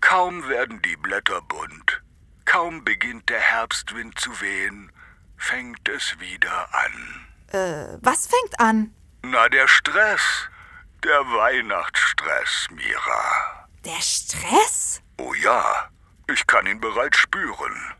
Kaum 0.00 0.48
werden 0.48 0.80
die 0.80 0.96
Blätter 0.96 1.42
bunt, 1.42 2.02
kaum 2.46 2.84
beginnt 2.84 3.28
der 3.28 3.40
Herbstwind 3.40 4.18
zu 4.18 4.40
wehen, 4.40 4.90
fängt 5.36 5.86
es 5.90 6.18
wieder 6.20 6.74
an. 6.74 7.26
Äh, 7.48 7.98
was 8.00 8.28
fängt 8.28 8.58
an? 8.58 8.94
Na, 9.22 9.50
der 9.50 9.68
Stress. 9.68 10.48
Der 11.04 11.18
Weihnachtsstress, 11.18 12.68
Mira. 12.70 13.66
Der 13.84 14.00
Stress? 14.00 15.02
Oh 15.18 15.34
ja, 15.34 15.90
ich 16.28 16.46
kann 16.46 16.64
ihn 16.66 16.80
bereits 16.80 17.18
spüren. 17.18 17.94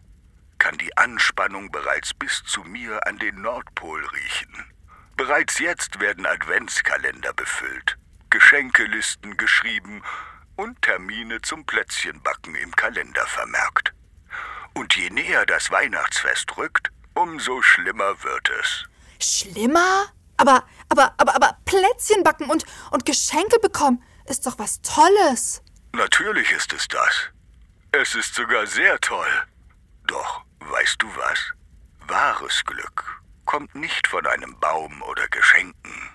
Kann 0.59 0.79
die 0.79 0.97
Anspannung 0.97 1.73
bereits 1.73 2.15
bis 2.15 2.45
zu 2.45 2.63
mir 2.63 3.05
an 3.05 3.19
den 3.19 3.43
Nordpol 3.43 4.07
riechen. 4.07 4.73
Bereits 5.17 5.59
jetzt 5.59 5.99
werden 5.99 6.27
Adventskalender 6.27 7.33
befüllt, 7.33 7.99
Geschenkelisten 8.31 9.37
geschrieben 9.37 10.05
und 10.55 10.81
Termine 10.83 11.43
zum 11.43 11.67
Plätzchenbacken 11.67 12.55
im 12.55 12.71
Kalender 12.77 13.27
vermerkt. 13.27 13.93
Und 14.75 14.95
je 14.95 15.11
näher 15.11 15.45
das 15.45 15.73
Weihnachtsfest 15.73 16.57
rückt, 16.57 16.93
umso 17.15 17.63
schlimmer 17.63 18.23
wird 18.23 18.49
es. 18.61 18.85
Schlimmer? 19.21 20.07
Aber, 20.43 20.65
aber, 20.89 21.15
aber, 21.19 21.37
aber 21.37 21.57
Plätzchen 21.65 22.25
backen 22.25 22.51
und, 22.51 22.65
und 22.91 23.07
Geschenke 23.07 23.61
bekommen 23.61 24.03
ist 24.25 24.45
doch 24.45 24.59
was 24.59 24.83
Tolles. 24.83 25.63
Natürlich 25.93 26.51
ist 26.51 26.73
es 26.73 26.89
das. 26.89 27.29
Es 27.93 28.17
ist 28.17 28.35
sogar 28.35 28.67
sehr 28.67 28.99
toll. 28.99 29.45
Doch, 30.09 30.43
weißt 30.59 31.01
du 31.01 31.07
was? 31.15 31.39
Wahres 32.09 32.65
Glück 32.65 33.23
kommt 33.45 33.73
nicht 33.77 34.09
von 34.09 34.27
einem 34.27 34.59
Baum 34.59 35.01
oder 35.03 35.29
Geschenken. 35.29 36.11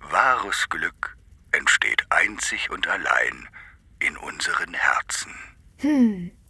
Wahres 0.00 0.68
Glück 0.68 1.16
entsteht 1.52 2.04
einzig 2.10 2.70
und 2.70 2.88
allein 2.88 3.48
in 4.00 4.16
unseren 4.16 4.74
Herzen. 4.74 5.32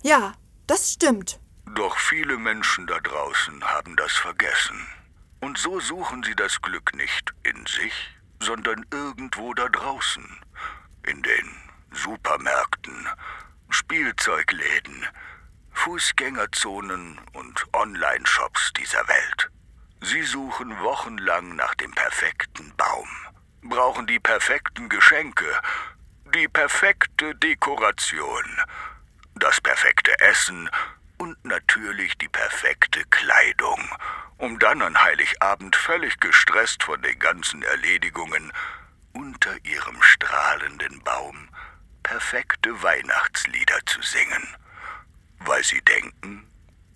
Ja, 0.02 0.32
das 0.66 0.92
stimmt. 0.92 1.38
Doch 1.74 1.98
viele 1.98 2.38
Menschen 2.38 2.86
da 2.86 2.98
draußen 2.98 3.62
haben 3.62 3.94
das 3.96 4.12
vergessen. 4.12 4.86
Und 5.40 5.58
so 5.58 5.80
suchen 5.80 6.22
sie 6.22 6.34
das 6.34 6.60
Glück 6.60 6.94
nicht 6.94 7.32
in 7.42 7.66
sich, 7.66 7.94
sondern 8.40 8.84
irgendwo 8.90 9.54
da 9.54 9.68
draußen. 9.68 10.24
In 11.06 11.22
den 11.22 11.56
Supermärkten, 11.92 13.08
Spielzeugläden, 13.70 15.06
Fußgängerzonen 15.72 17.18
und 17.32 17.64
Online-Shops 17.72 18.72
dieser 18.74 19.06
Welt. 19.08 19.50
Sie 20.02 20.22
suchen 20.22 20.78
wochenlang 20.80 21.56
nach 21.56 21.74
dem 21.74 21.92
perfekten 21.92 22.74
Baum, 22.76 23.08
brauchen 23.62 24.06
die 24.06 24.20
perfekten 24.20 24.88
Geschenke, 24.88 25.46
die 26.34 26.48
perfekte 26.48 27.34
Dekoration, 27.34 28.44
das 29.34 29.60
perfekte 29.60 30.18
Essen 30.20 30.70
und 31.18 31.42
natürlich 31.44 32.16
die 32.18 32.28
perfekte 32.28 33.04
Kleidung, 33.10 33.80
um 34.40 34.58
dann 34.58 34.80
an 34.82 35.00
Heiligabend 35.00 35.76
völlig 35.76 36.18
gestresst 36.18 36.82
von 36.82 37.00
den 37.02 37.18
ganzen 37.18 37.62
Erledigungen 37.62 38.52
unter 39.12 39.52
ihrem 39.64 40.00
strahlenden 40.00 41.02
Baum 41.04 41.48
perfekte 42.02 42.82
Weihnachtslieder 42.82 43.78
zu 43.84 44.00
singen, 44.02 44.48
weil 45.40 45.62
sie 45.62 45.80
denken, 45.82 46.46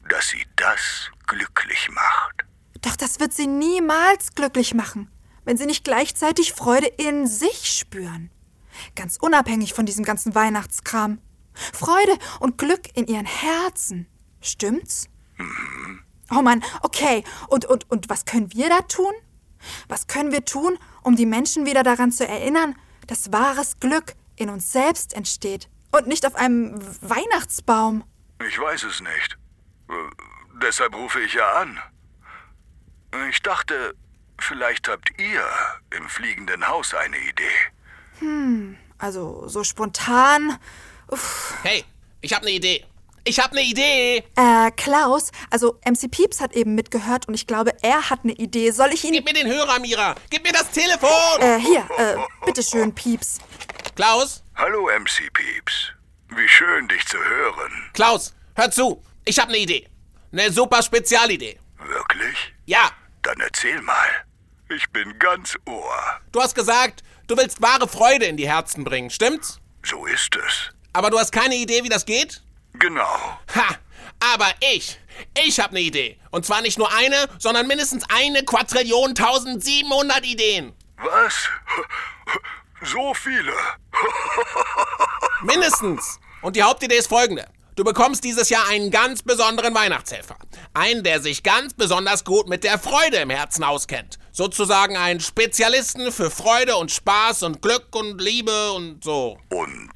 dass 0.09 0.29
sie 0.29 0.47
das 0.57 1.11
glücklich 1.27 1.91
macht. 1.91 2.45
Doch 2.81 2.97
das 2.97 3.21
wird 3.21 3.33
sie 3.33 3.47
niemals 3.47 4.35
glücklich 4.35 4.75
machen, 4.75 5.11
wenn 5.45 5.57
sie 5.57 5.67
nicht 5.67 5.85
gleichzeitig 5.85 6.53
Freude 6.53 6.87
in 6.87 7.27
sich 7.27 7.69
spüren. 7.69 8.31
Ganz 8.97 9.19
unabhängig 9.21 9.75
von 9.75 9.87
diesem 9.87 10.05
ganzen 10.05 10.35
Weihnachtskram. 10.35 11.19
Freude 11.53 12.19
und 12.41 12.59
Glück 12.59 12.97
in 12.97 13.07
ihren 13.07 13.27
Herzen. 13.27 14.07
Stimmt's? 14.41 15.09
Oh 16.31 16.43
Mann, 16.43 16.63
okay. 16.83 17.25
Und, 17.49 17.65
und, 17.67 17.91
und 17.91 18.09
was 18.09 18.25
können 18.25 18.53
wir 18.53 18.69
da 18.69 18.81
tun? 18.83 19.13
Was 19.89 20.07
können 20.07 20.33
wir 20.33 20.45
tun, 20.45 20.79
um 21.03 21.17
die 21.17 21.27
Menschen 21.27 21.67
wieder 21.67 21.83
daran 21.83 22.13
zu 22.13 22.27
erinnern, 22.27 22.77
dass 23.07 23.33
wahres 23.33 23.79
Glück 23.81 24.15
in 24.37 24.51
uns 24.51 24.73
selbst 24.73 25.15
entsteht 25.15 25.69
Und 25.93 26.07
nicht 26.07 26.27
auf 26.27 26.35
einem 26.35 26.81
Weihnachtsbaum. 27.03 28.05
Ich 28.47 28.59
weiß 28.59 28.85
es 28.85 29.01
nicht. 29.01 29.39
Äh, 29.89 29.93
deshalb 30.61 30.95
rufe 30.95 31.21
ich 31.21 31.35
ja 31.35 31.53
an. 31.53 31.79
Ich 33.31 33.43
dachte, 33.43 33.95
vielleicht 34.41 34.89
habt 34.89 35.11
ihr 35.21 35.45
im 35.97 36.09
fliegenden 36.09 36.67
Haus 36.67 36.95
eine 36.95 37.17
Idee. 37.19 37.45
Also 38.99 39.47
so 39.47 39.63
spontan. 39.63 40.59
Uff. 41.09 41.55
Hey, 41.63 41.85
ich 42.21 42.33
habe 42.33 42.47
eine 42.47 42.55
Idee. 42.57 42.85
Ich 43.27 43.41
habe 43.41 43.53
eine 43.53 43.63
Idee. 43.63 44.23
Äh, 44.37 44.71
Klaus, 44.77 45.31
also 45.51 45.79
MC 45.87 46.11
Pieps 46.11 46.41
hat 46.43 46.53
eben 46.53 46.75
mitgehört 46.75 47.27
und 47.27 47.33
ich 47.35 47.47
glaube, 47.47 47.73
er 47.83 48.11
hat 48.11 48.21
eine 48.23 48.33
Idee. 48.35 48.71
Soll 48.71 48.91
ich 48.93 49.03
ihn. 49.05 49.13
Gib 49.13 49.25
mir 49.25 49.33
den 49.33 49.47
Hörer, 49.47 49.79
Mira. 49.81 50.15
Gib 50.29 50.43
mir 50.43 50.53
das 50.53 50.71
Telefon. 50.71 51.41
Äh, 51.41 51.59
hier, 51.59 51.89
äh, 51.97 52.17
bitteschön, 52.45 52.95
Pieps. 52.95 53.39
Klaus, 53.97 54.43
Hallo 54.57 54.89
MC 54.91 55.33
Pieps. 55.33 55.93
Wie 56.37 56.49
schön, 56.49 56.87
dich 56.89 57.07
zu 57.07 57.17
hören. 57.17 57.91
Klaus, 57.95 58.35
hör 58.57 58.71
zu. 58.71 59.03
Ich 59.25 59.39
habe 59.39 59.49
eine 59.51 59.59
Idee. 59.59 59.89
Eine 60.33 60.53
super 60.53 60.83
Spezialidee. 60.83 61.59
Wirklich? 61.79 62.53
Ja, 62.67 62.91
Dann 63.23 63.41
erzähl 63.41 63.81
mal. 63.81 64.09
Ich 64.69 64.89
bin 64.91 65.19
ganz 65.19 65.57
Ohr. 65.67 66.21
du 66.33 66.43
hast 66.43 66.55
gesagt, 66.55 67.03
du 67.27 67.37
willst 67.37 67.63
wahre 67.63 67.89
Freude 67.89 68.27
in 68.27 68.37
die 68.37 68.49
Herzen 68.49 68.85
bringen, 68.85 69.09
stimmt's? 69.09 69.61
So 69.83 70.05
ist 70.07 70.37
es. 70.37 70.71
Aber 70.93 71.11
du 71.11 71.19
hast 71.19 71.33
keine 71.33 71.55
Idee, 71.55 71.85
wie 71.85 71.89
das 71.89 72.05
geht? 72.05 72.43
Genau. 72.75 73.39
Ha! 73.55 73.77
Aber 74.33 74.51
ich, 74.61 74.99
ich 75.47 75.61
habe 75.61 75.71
eine 75.71 75.81
Idee. 75.81 76.19
Und 76.31 76.47
zwar 76.47 76.63
nicht 76.63 76.79
nur 76.79 76.93
eine, 76.93 77.29
sondern 77.39 77.67
mindestens 77.67 78.05
eine 78.09 78.43
Quadrillion 78.45 79.11
1700 79.11 80.25
Ideen. 80.25 80.73
Was? 80.97 81.49
So 82.83 83.15
viele? 83.15 83.53
Mindestens. 85.43 86.19
Und 86.43 86.57
die 86.57 86.63
Hauptidee 86.63 86.97
ist 86.97 87.09
folgende. 87.09 87.47
Du 87.77 87.83
bekommst 87.83 88.23
dieses 88.23 88.51
Jahr 88.51 88.69
einen 88.69 88.91
ganz 88.91 89.23
besonderen 89.23 89.75
Weihnachtshelfer. 89.75 90.37
Einen, 90.75 91.03
der 91.03 91.21
sich 91.21 91.43
ganz 91.43 91.75
besonders 91.75 92.25
gut 92.25 92.49
mit 92.49 92.63
der 92.63 92.79
Freude 92.79 93.17
im 93.17 93.31
Herzen 93.31 93.65
auskennt. 93.65 94.19
Sozusagen 94.31 94.97
einen 94.97 95.21
Spezialisten 95.21 96.13
für 96.13 96.31
Freude 96.31 96.77
und 96.77 96.93
Spaß 96.93 97.43
und 97.43 97.63
Glück 97.63 97.95
und 97.97 98.21
Liebe 98.21 98.73
und 98.73 99.03
so. 99.03 99.39
Und 99.51 99.91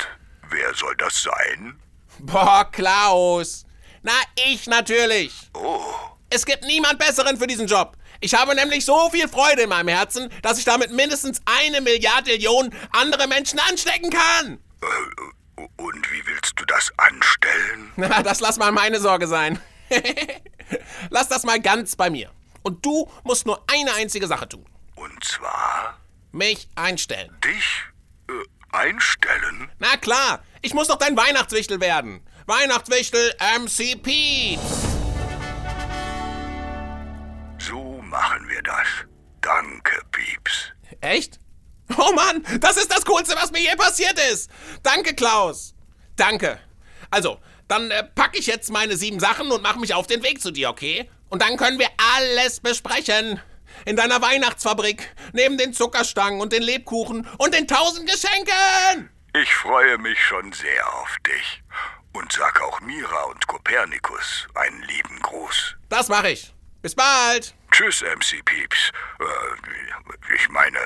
wer 0.48 0.74
soll 0.74 0.96
das 0.96 1.22
sein? 1.22 1.78
Boah, 2.20 2.64
Klaus. 2.70 3.64
Na, 4.02 4.12
ich 4.46 4.66
natürlich. 4.66 5.32
Oh, 5.54 5.80
Es 6.30 6.44
gibt 6.46 6.64
niemand 6.64 6.98
Besseren 6.98 7.36
für 7.36 7.46
diesen 7.46 7.66
Job. 7.66 7.96
Ich 8.20 8.34
habe 8.34 8.54
nämlich 8.54 8.84
so 8.84 9.10
viel 9.10 9.28
Freude 9.28 9.62
in 9.62 9.68
meinem 9.68 9.88
Herzen, 9.88 10.28
dass 10.42 10.58
ich 10.58 10.64
damit 10.64 10.90
mindestens 10.92 11.40
eine 11.44 11.80
Milliardillion 11.80 12.74
andere 12.92 13.28
Menschen 13.28 13.60
anstecken 13.60 14.10
kann. 14.10 14.58
äh, 14.82 15.62
und 15.76 16.12
wie 16.12 16.26
willst 16.26 16.52
du 16.56 16.64
das 16.66 16.90
anstellen? 16.98 17.92
Na, 17.96 18.22
das 18.22 18.40
lass 18.40 18.58
mal 18.58 18.72
meine 18.72 19.00
Sorge 19.00 19.26
sein. 19.26 19.60
lass 21.10 21.28
das 21.28 21.44
mal 21.44 21.60
ganz 21.60 21.96
bei 21.96 22.10
mir. 22.10 22.30
Und 22.62 22.84
du 22.84 23.08
musst 23.24 23.46
nur 23.46 23.62
eine 23.72 23.94
einzige 23.94 24.26
Sache 24.26 24.48
tun. 24.48 24.64
Und 24.96 25.22
zwar 25.24 25.98
Mich 26.32 26.68
einstellen. 26.74 27.36
dich 27.44 27.64
äh, 28.28 28.32
einstellen? 28.76 29.70
Na 29.78 29.96
klar, 29.96 30.42
ich 30.62 30.74
muss 30.74 30.88
doch 30.88 30.96
dein 30.96 31.16
Weihnachtswichtel 31.16 31.80
werden. 31.80 32.20
Weihnachtswichtel 32.46 33.34
MC 33.58 34.02
Pete. 34.02 34.60
So 37.58 38.00
machen 38.02 38.48
wir 38.48 38.62
das. 38.62 38.86
Danke, 39.40 40.00
Pieps. 40.10 40.72
Echt? 41.00 41.40
Oh 41.96 42.12
Mann, 42.12 42.44
das 42.60 42.76
ist 42.76 42.92
das 42.92 43.04
Coolste, 43.04 43.34
was 43.36 43.50
mir 43.50 43.60
je 43.60 43.74
passiert 43.76 44.18
ist. 44.30 44.50
Danke, 44.82 45.14
Klaus. 45.14 45.74
Danke. 46.16 46.58
Also, 47.10 47.38
dann 47.66 47.90
äh, 47.90 48.04
packe 48.04 48.38
ich 48.38 48.46
jetzt 48.46 48.70
meine 48.70 48.96
sieben 48.96 49.20
Sachen 49.20 49.50
und 49.50 49.62
mache 49.62 49.78
mich 49.78 49.94
auf 49.94 50.06
den 50.06 50.22
Weg 50.22 50.40
zu 50.40 50.50
dir, 50.50 50.70
okay? 50.70 51.08
Und 51.28 51.42
dann 51.42 51.56
können 51.56 51.78
wir 51.78 51.88
alles 52.16 52.60
besprechen. 52.60 53.40
In 53.84 53.96
deiner 53.96 54.20
Weihnachtsfabrik, 54.20 55.14
neben 55.32 55.56
den 55.56 55.72
Zuckerstangen 55.72 56.40
und 56.40 56.52
den 56.52 56.62
Lebkuchen 56.62 57.28
und 57.38 57.54
den 57.54 57.68
tausend 57.68 58.10
Geschenken. 58.10 59.10
Ich 59.34 59.54
freue 59.54 59.98
mich 59.98 60.18
schon 60.24 60.52
sehr 60.52 60.92
auf 60.94 61.16
dich. 61.26 61.62
Und 62.12 62.32
sag 62.32 62.60
auch 62.62 62.80
Mira 62.80 63.24
und 63.24 63.46
Kopernikus 63.46 64.48
einen 64.54 64.82
lieben 64.82 65.20
Gruß. 65.20 65.76
Das 65.88 66.08
mache 66.08 66.30
ich. 66.30 66.54
Bis 66.82 66.94
bald. 66.94 67.54
Tschüss, 67.70 68.02
MC 68.02 68.44
Pieps. 68.44 68.90
Äh, 69.20 70.34
ich 70.34 70.48
meine, 70.48 70.78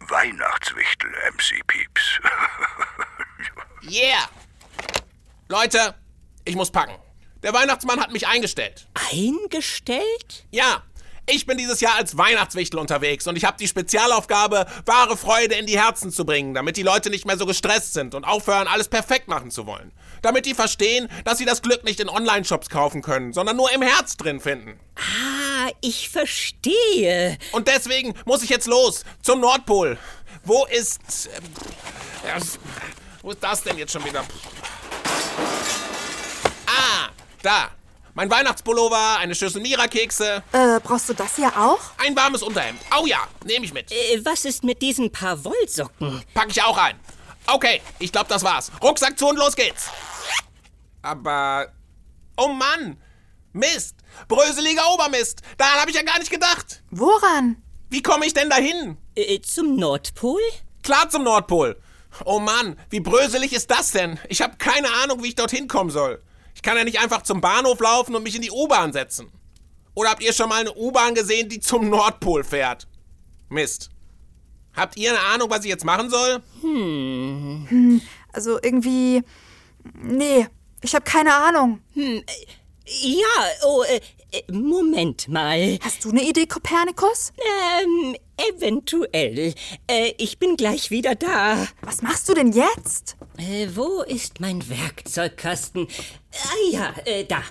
Weihnachtswichtel, 0.00 1.10
MC 1.32 1.66
Pieps. 1.66 2.20
Yeah. 3.88 4.28
Leute, 5.48 5.94
ich 6.44 6.56
muss 6.56 6.72
packen. 6.72 6.96
Der 7.44 7.52
Weihnachtsmann 7.52 8.00
hat 8.00 8.10
mich 8.10 8.26
eingestellt. 8.26 8.88
Eingestellt? 9.12 10.44
Ja, 10.50 10.82
ich 11.26 11.46
bin 11.46 11.58
dieses 11.58 11.80
Jahr 11.80 11.96
als 11.96 12.16
Weihnachtswichtel 12.16 12.78
unterwegs 12.78 13.26
und 13.26 13.36
ich 13.36 13.44
habe 13.44 13.56
die 13.58 13.68
Spezialaufgabe, 13.68 14.66
wahre 14.84 15.16
Freude 15.16 15.56
in 15.56 15.66
die 15.66 15.78
Herzen 15.78 16.10
zu 16.12 16.24
bringen, 16.24 16.54
damit 16.54 16.76
die 16.76 16.82
Leute 16.82 17.10
nicht 17.10 17.26
mehr 17.26 17.36
so 17.36 17.46
gestresst 17.46 17.94
sind 17.94 18.14
und 18.14 18.24
aufhören, 18.24 18.68
alles 18.68 18.88
perfekt 18.88 19.28
machen 19.28 19.50
zu 19.50 19.66
wollen. 19.66 19.92
Damit 20.22 20.46
die 20.46 20.54
verstehen, 20.54 21.08
dass 21.24 21.38
sie 21.38 21.44
das 21.44 21.62
Glück 21.62 21.84
nicht 21.84 22.00
in 22.00 22.08
Online-Shops 22.08 22.68
kaufen 22.70 23.02
können, 23.02 23.32
sondern 23.32 23.56
nur 23.56 23.72
im 23.72 23.82
Herz 23.82 24.16
drin 24.16 24.40
finden. 24.40 24.78
Ah, 24.96 25.70
ich 25.80 26.08
verstehe. 26.08 27.36
Und 27.52 27.68
deswegen 27.68 28.14
muss 28.24 28.42
ich 28.42 28.50
jetzt 28.50 28.66
los 28.66 29.04
zum 29.22 29.40
Nordpol. 29.40 29.98
Wo 30.44 30.64
ist. 30.66 31.28
Ja, 32.24 32.38
wo 33.22 33.32
ist 33.32 33.42
das 33.42 33.62
denn 33.62 33.78
jetzt 33.78 33.92
schon 33.92 34.04
wieder? 34.04 34.24
Ah, 36.66 37.08
da. 37.42 37.70
Mein 38.16 38.30
Weihnachtspullover, 38.30 39.18
eine 39.18 39.34
Schüssel 39.34 39.60
Mira-Kekse, 39.60 40.42
Äh, 40.52 40.80
brauchst 40.82 41.06
du 41.10 41.12
das 41.12 41.36
hier 41.36 41.48
auch? 41.54 41.78
ein 41.98 42.16
warmes 42.16 42.42
Unterhemd. 42.42 42.80
Oh 42.98 43.04
ja, 43.04 43.18
nehme 43.44 43.66
ich 43.66 43.74
mit. 43.74 43.92
Äh, 43.92 44.24
was 44.24 44.46
ist 44.46 44.64
mit 44.64 44.80
diesen 44.80 45.12
paar 45.12 45.44
Wollsocken? 45.44 46.24
Pack 46.32 46.46
ich 46.48 46.62
auch 46.62 46.78
ein. 46.78 46.98
Okay, 47.46 47.82
ich 47.98 48.10
glaube, 48.10 48.28
das 48.30 48.42
war's. 48.42 48.72
Rucksack 48.82 49.18
zu 49.18 49.28
und 49.28 49.36
los 49.36 49.54
geht's. 49.54 49.90
Aber. 51.02 51.68
Oh 52.38 52.48
Mann! 52.48 52.96
Mist! 53.52 53.96
Bröseliger 54.28 54.90
Obermist! 54.94 55.42
Daran 55.58 55.80
habe 55.80 55.90
ich 55.90 55.96
ja 55.96 56.02
gar 56.02 56.18
nicht 56.18 56.30
gedacht. 56.30 56.82
Woran? 56.90 57.62
Wie 57.90 58.00
komme 58.02 58.24
ich 58.24 58.32
denn 58.32 58.48
dahin? 58.48 58.96
Äh, 59.14 59.40
zum 59.42 59.76
Nordpol? 59.76 60.40
Klar 60.82 61.10
zum 61.10 61.22
Nordpol. 61.22 61.78
Oh 62.24 62.38
Mann, 62.38 62.78
wie 62.88 63.00
bröselig 63.00 63.52
ist 63.52 63.70
das 63.70 63.90
denn? 63.90 64.18
Ich 64.30 64.40
habe 64.40 64.56
keine 64.56 64.88
Ahnung, 65.02 65.22
wie 65.22 65.28
ich 65.28 65.34
dorthin 65.34 65.68
kommen 65.68 65.90
soll. 65.90 66.22
Ich 66.66 66.68
kann 66.68 66.78
ja 66.78 66.84
nicht 66.84 66.98
einfach 66.98 67.22
zum 67.22 67.40
Bahnhof 67.40 67.78
laufen 67.78 68.16
und 68.16 68.24
mich 68.24 68.34
in 68.34 68.42
die 68.42 68.50
U-Bahn 68.50 68.92
setzen. 68.92 69.30
Oder 69.94 70.10
habt 70.10 70.20
ihr 70.20 70.32
schon 70.32 70.48
mal 70.48 70.62
eine 70.62 70.74
U-Bahn 70.74 71.14
gesehen, 71.14 71.48
die 71.48 71.60
zum 71.60 71.88
Nordpol 71.88 72.42
fährt? 72.42 72.88
Mist. 73.48 73.90
Habt 74.74 74.96
ihr 74.96 75.10
eine 75.10 75.20
Ahnung, 75.20 75.48
was 75.48 75.60
ich 75.60 75.70
jetzt 75.70 75.84
machen 75.84 76.10
soll? 76.10 76.42
Also 78.32 78.58
irgendwie. 78.60 79.22
Nee, 79.94 80.48
ich 80.82 80.92
habe 80.96 81.04
keine 81.04 81.34
Ahnung. 81.34 81.82
Ja, 81.94 83.44
oh, 83.64 83.84
äh, 83.84 84.00
äh, 84.32 84.52
Moment 84.52 85.28
mal. 85.28 85.78
Hast 85.82 86.04
du 86.04 86.10
eine 86.10 86.28
Idee, 86.28 86.46
Kopernikus? 86.46 87.32
Ähm, 87.80 88.16
eventuell. 88.36 89.54
Äh, 89.86 90.12
ich 90.18 90.38
bin 90.38 90.56
gleich 90.56 90.90
wieder 90.90 91.14
da. 91.14 91.66
Was 91.82 92.02
machst 92.02 92.28
du 92.28 92.34
denn 92.34 92.52
jetzt? 92.52 93.16
Äh, 93.38 93.68
wo 93.74 94.02
ist 94.02 94.40
mein 94.40 94.68
Werkzeugkasten? 94.68 95.88
Ah 96.32 96.70
ja, 96.70 96.94
äh, 97.04 97.24
da. 97.24 97.42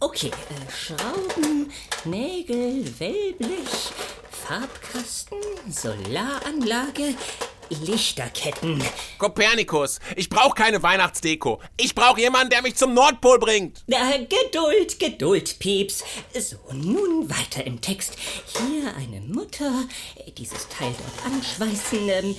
Okay, 0.00 0.28
äh, 0.28 0.72
Schrauben, 0.72 1.70
Nägel, 2.04 2.84
Wellblech, 2.98 3.92
Farbkasten, 4.30 5.38
Solaranlage, 5.70 7.14
Lichterketten. 7.68 8.82
Kopernikus, 9.18 9.98
ich 10.16 10.28
brauche 10.28 10.54
keine 10.54 10.82
Weihnachtsdeko. 10.82 11.60
Ich 11.76 11.94
brauche 11.94 12.20
jemanden, 12.20 12.50
der 12.50 12.62
mich 12.62 12.76
zum 12.76 12.94
Nordpol 12.94 13.38
bringt. 13.38 13.82
Na, 13.86 14.12
Geduld, 14.16 14.98
Geduld, 14.98 15.58
Pieps. 15.58 16.04
So, 16.38 16.56
nun 16.72 17.28
weiter 17.30 17.66
im 17.66 17.80
Text. 17.80 18.16
Hier 18.46 18.94
eine 18.96 19.20
Mutter, 19.20 19.84
äh, 20.16 20.30
dieses 20.32 20.68
Teil 20.68 20.94
dort 20.98 21.34
anschweißen. 21.34 22.08
Ähm, 22.08 22.36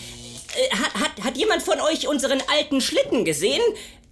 äh, 0.56 0.76
hat, 0.76 0.94
hat, 0.96 1.24
hat 1.24 1.38
jemand 1.38 1.64
von 1.64 1.80
euch 1.82 2.08
unseren 2.08 2.42
alten 2.48 2.82
Schlitten 2.82 3.26
gesehen? 3.26 3.62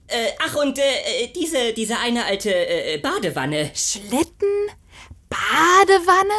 Äh, 0.07 0.31
ach, 0.39 0.55
und 0.55 0.77
äh, 0.77 1.27
diese, 1.35 1.73
diese 1.73 1.97
eine 1.99 2.25
alte 2.25 2.53
äh, 2.53 2.97
Badewanne. 2.97 3.71
Schlitten? 3.73 4.69
Badewanne? 5.29 6.33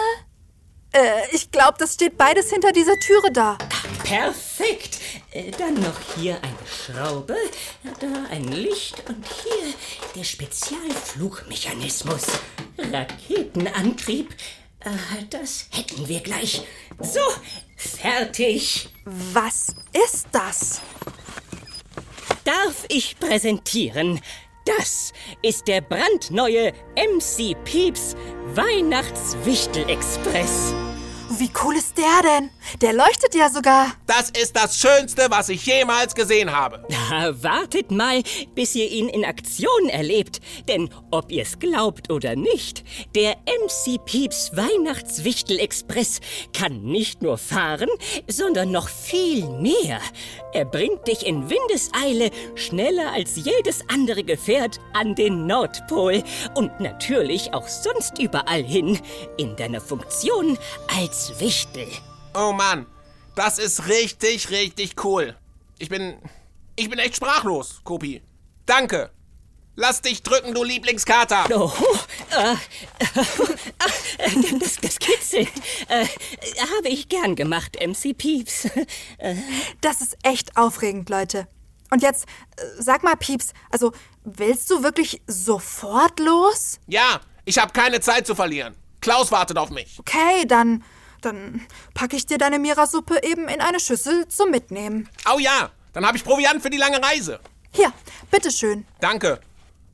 Äh, 0.93 1.23
ich 1.33 1.51
glaube, 1.51 1.75
das 1.79 1.95
steht 1.95 2.17
beides 2.17 2.51
hinter 2.51 2.73
dieser 2.73 2.99
Türe 3.01 3.33
da. 3.33 3.59
Perfekt. 4.05 5.01
Äh, 5.33 5.51
Dann 5.51 5.75
noch 5.75 5.99
hier 6.17 6.39
eine 6.43 6.57
Schraube, 6.69 7.37
da 8.01 8.07
ein 8.31 8.49
Licht 8.53 9.03
und 9.09 9.25
hier 9.27 9.75
der 10.15 10.23
Spezialflugmechanismus. 10.25 12.23
Raketenantrieb. 12.79 14.33
Äh, 14.81 14.91
Das 15.31 15.67
hätten 15.73 16.07
wir 16.07 16.21
gleich. 16.21 16.63
So, 17.01 17.21
fertig. 17.77 18.89
Was 19.05 19.75
ist 20.07 20.27
das? 20.33 20.81
darf 22.45 22.85
ich 22.89 23.19
präsentieren. 23.19 24.21
Das 24.67 25.13
ist 25.43 25.67
der 25.67 25.81
brandneue 25.81 26.73
MC 26.95 27.55
Pieps 27.65 28.15
Weihnachtswichtel-Express. 28.55 30.75
Wie 31.39 31.51
cool 31.63 31.77
ist 31.77 31.97
der 31.97 32.21
denn? 32.23 32.51
Der 32.81 32.93
leuchtet 32.93 33.35
ja 33.35 33.49
sogar. 33.51 33.93
Das 34.07 34.31
ist 34.31 34.57
das 34.57 34.79
Schönste, 34.79 35.27
was 35.29 35.49
ich 35.49 35.65
jemals 35.67 36.15
gesehen 36.15 36.55
habe. 36.55 36.85
Na, 37.11 37.43
wartet 37.43 37.91
mal, 37.91 38.23
bis 38.55 38.75
ihr 38.75 38.91
ihn 38.91 39.09
in 39.09 39.25
Aktion 39.25 39.89
erlebt. 39.89 40.41
Denn 40.69 40.91
ob 41.11 41.31
ihr's 41.31 41.59
glaubt 41.59 42.11
oder 42.11 42.37
nicht, 42.37 42.85
der 43.15 43.37
MC 43.47 44.05
Pieps 44.05 44.53
Weihnachtswichtel-Express 44.55 46.21
kann 46.53 46.83
nicht 46.83 47.23
nur 47.23 47.39
fahren, 47.39 47.89
sondern 48.29 48.71
noch 48.71 48.89
viel 48.89 49.49
mehr. 49.49 50.01
Er 50.53 50.65
bringt 50.65 51.07
dich 51.07 51.27
in 51.27 51.51
Windeseile 51.51 52.31
schneller 52.55 53.13
als 53.13 53.37
jedes 53.37 53.89
andere 53.89 54.25
Gefährt 54.25 54.81
an 54.93 55.15
den 55.15 55.47
Nordpol 55.47 56.23
und 56.55 56.81
natürlich 56.81 57.53
auch 57.53 57.69
sonst 57.69 58.19
überall 58.19 58.63
hin 58.63 58.99
in 59.37 59.57
deiner 59.57 59.81
Funktion 59.81 60.59
als 60.99 61.33
Wichtel. 61.41 61.87
Oh 62.35 62.53
Mann, 62.53 62.87
das 63.37 63.59
ist 63.59 63.87
richtig, 63.89 64.51
richtig 64.51 65.03
cool. 65.05 65.37
Ich 65.79 65.89
bin. 65.89 66.17
Ich 66.77 66.91
bin 66.91 66.99
echt 66.99 67.17
sprachlos, 67.17 67.81
Kopi. 67.85 68.21
Danke. 68.67 69.11
Lass 69.77 70.01
dich 70.03 70.23
drücken, 70.23 70.55
du 70.55 70.63
Lieblingskater. 70.65 71.47
Oh, 71.51 71.73
äh, 72.37 72.53
äh, 74.19 74.59
das, 74.59 74.77
das 74.81 74.99
Kitzeln 74.99 75.49
äh, 75.89 76.07
habe 76.77 76.89
ich 76.89 77.09
gern 77.09 77.35
gemacht, 77.37 77.77
MC 77.81 78.17
Pieps. 78.17 78.67
Äh, 79.19 79.37
Das 79.81 80.01
ist 80.01 80.17
echt 80.23 80.57
aufregend, 80.57 81.09
Leute. 81.11 81.47
Und 81.91 82.03
jetzt, 82.03 82.27
äh, 82.57 82.63
sag 82.79 83.03
mal, 83.05 83.17
Pieps, 83.17 83.53
also 83.71 83.93
willst 84.25 84.71
du 84.71 84.83
wirklich 84.83 85.23
sofort 85.27 86.19
los? 86.21 86.79
Ja, 86.87 87.21
ich 87.45 87.59
habe 87.59 87.73
keine 87.73 88.01
Zeit 88.01 88.27
zu 88.27 88.35
verlieren. 88.35 88.75
Klaus 89.01 89.31
wartet 89.33 89.59
auf 89.59 89.71
mich. 89.71 89.97
Okay, 89.99 90.45
dann, 90.47 90.83
dann 91.25 91.67
packe 91.95 92.17
ich 92.17 92.27
dir 92.27 92.39
deine 92.39 92.59
Mira-Suppe 92.59 93.21
eben 93.23 93.49
in 93.49 93.61
eine 93.61 93.81
Schüssel 93.81 94.29
zum 94.29 94.51
Mitnehmen. 94.51 95.09
Oh 95.33 95.39
ja, 95.39 95.71
dann 95.93 96.07
habe 96.07 96.17
ich 96.17 96.25
Proviant 96.25 96.63
für 96.63 96.71
die 96.71 96.77
lange 96.77 97.03
Reise. 97.03 97.41
Hier, 97.73 97.93
bitteschön. 98.31 98.87
Danke. 99.01 99.41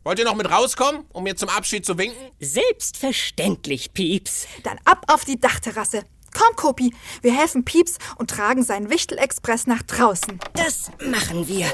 Wollt 0.02 0.18
ihr 0.18 0.24
noch 0.24 0.34
mit 0.34 0.50
rauskommen, 0.50 1.04
um 1.12 1.24
mir 1.24 1.36
zum 1.36 1.50
Abschied 1.50 1.84
zu 1.84 1.98
winken? 1.98 2.30
Selbstverständlich, 2.40 3.92
Pieps. 3.92 4.46
Dann 4.62 4.78
ab 4.84 5.04
auf 5.08 5.24
die 5.24 5.38
Dachterrasse. 5.38 6.04
Komm, 6.36 6.56
Kopi, 6.56 6.94
wir 7.22 7.36
helfen 7.36 7.64
Pieps 7.64 7.98
und 8.16 8.30
tragen 8.30 8.62
seinen 8.62 8.88
Wichtel-Express 8.88 9.66
nach 9.66 9.82
draußen. 9.82 10.38
Das 10.54 10.90
machen 11.04 11.46
wir. 11.48 11.66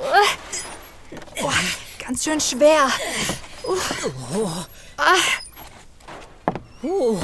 Oh, 1.42 1.50
ganz 2.04 2.24
schön 2.24 2.40
schwer. 2.40 2.90
Oh, 6.82 7.20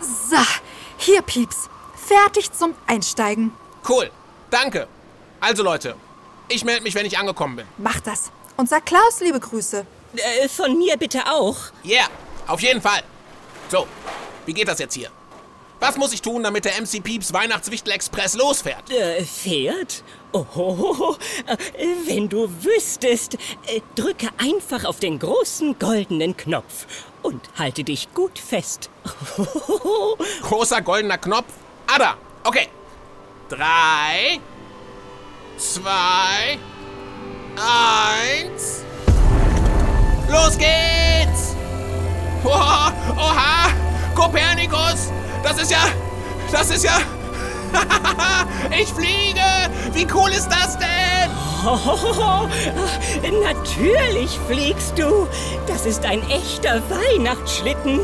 So, 0.00 0.36
hier, 0.96 1.22
Pieps. 1.22 1.68
Fertig 1.96 2.52
zum 2.52 2.74
Einsteigen. 2.86 3.52
Cool. 3.88 4.10
Danke. 4.50 4.88
Also 5.40 5.62
Leute, 5.62 5.94
ich 6.48 6.64
melde 6.64 6.82
mich, 6.82 6.94
wenn 6.94 7.06
ich 7.06 7.18
angekommen 7.18 7.56
bin. 7.56 7.66
Mach 7.78 8.00
das. 8.00 8.30
Und 8.56 8.68
sag 8.68 8.86
Klaus 8.86 9.20
liebe 9.20 9.38
Grüße. 9.38 9.86
äh, 10.16 10.48
von 10.48 10.76
mir 10.78 10.96
bitte 10.96 11.22
auch. 11.26 11.56
Yeah, 11.84 12.08
auf 12.46 12.60
jeden 12.60 12.80
Fall. 12.80 13.02
So, 13.68 13.86
wie 14.46 14.54
geht 14.54 14.66
das 14.68 14.78
jetzt 14.78 14.94
hier? 14.94 15.10
Was 15.80 15.96
muss 15.96 16.12
ich 16.12 16.22
tun, 16.22 16.42
damit 16.42 16.64
der 16.64 16.72
MC 16.80 17.02
Pieps 17.02 17.32
Weihnachtswichtel-Express 17.32 18.34
losfährt? 18.34 18.90
Äh, 18.90 19.22
fährt? 19.24 20.02
Oh, 20.32 21.16
wenn 22.06 22.28
du 22.28 22.50
wüsstest, 22.62 23.34
äh, 23.66 23.80
drücke 23.94 24.28
einfach 24.38 24.84
auf 24.84 24.98
den 24.98 25.20
großen 25.20 25.78
goldenen 25.78 26.36
Knopf 26.36 26.86
und 27.22 27.40
halte 27.56 27.84
dich 27.84 28.12
gut 28.12 28.38
fest. 28.38 28.90
Großer 30.42 30.82
goldener 30.82 31.18
Knopf. 31.18 31.52
Ah, 31.86 31.98
da. 31.98 32.14
Okay. 32.42 32.68
Drei, 33.48 34.40
zwei, 35.56 36.58
eins. 37.56 38.82
Los 40.28 40.58
geht's! 40.58 41.54
Oha, 42.44 42.92
oha! 43.16 43.70
Kopernikus! 44.14 45.10
Das 45.42 45.58
ist 45.58 45.70
ja. 45.70 45.86
Das 46.50 46.70
ist 46.70 46.84
ja. 46.84 46.98
ich 48.78 48.88
fliege! 48.88 49.40
Wie 49.92 50.06
cool 50.14 50.30
ist 50.30 50.48
das 50.48 50.78
denn? 50.78 51.30
Natürlich 53.42 54.38
fliegst 54.46 54.98
du. 54.98 55.28
Das 55.66 55.84
ist 55.84 56.04
ein 56.04 56.22
echter 56.30 56.80
Weihnachtsschlitten, 56.88 58.00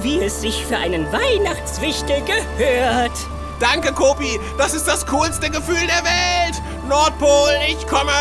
wie 0.00 0.20
es 0.20 0.40
sich 0.40 0.64
für 0.64 0.76
einen 0.76 1.06
Weihnachtswichtel 1.12 2.22
gehört. 2.22 3.12
Danke, 3.60 3.92
Kopi. 3.92 4.40
Das 4.58 4.74
ist 4.74 4.88
das 4.88 5.06
coolste 5.06 5.50
Gefühl 5.50 5.86
der 5.86 6.04
Welt. 6.04 6.62
Nordpol, 6.88 7.50
ich 7.68 7.86
komme. 7.86 8.12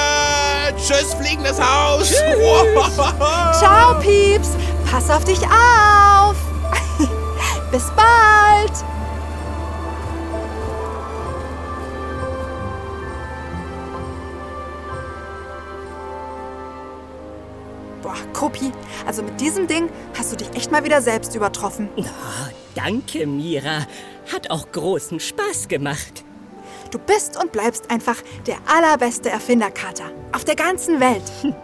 Tschüss, 0.78 1.13
fliegendes 1.13 1.60
Haus. 1.60 2.13
Ciao, 3.60 4.00
Pieps. 4.00 4.50
Pass 4.89 5.10
auf 5.10 5.24
dich 5.24 5.41
auf. 5.43 6.36
Bis 7.72 7.90
bald. 7.92 8.86
Boah, 18.02 18.16
Kopi, 18.34 18.72
also 19.06 19.24
mit 19.24 19.40
diesem 19.40 19.68
Ding 19.68 19.90
hast 20.18 20.34
du 20.34 20.36
dich 20.36 20.54
echt 20.54 20.72
mal 20.72 20.84
wieder 20.84 21.02
selbst 21.02 21.34
übertroffen. 21.36 21.90
Ah, 22.00 22.50
danke, 22.76 23.26
Mira. 23.26 23.88
Hat 24.34 24.50
auch 24.50 24.72
großen 24.72 25.22
Spaß 25.22 25.70
gemacht. 25.70 26.26
Du 26.91 26.99
bist 26.99 27.41
und 27.41 27.54
bleibst 27.54 27.89
einfach 27.89 28.17
der 28.45 28.58
allerbeste 28.67 29.30
Erfinderkater 29.30 30.12
auf 30.34 30.43
der 30.43 30.56
ganzen 30.56 30.99
Welt. 30.99 31.23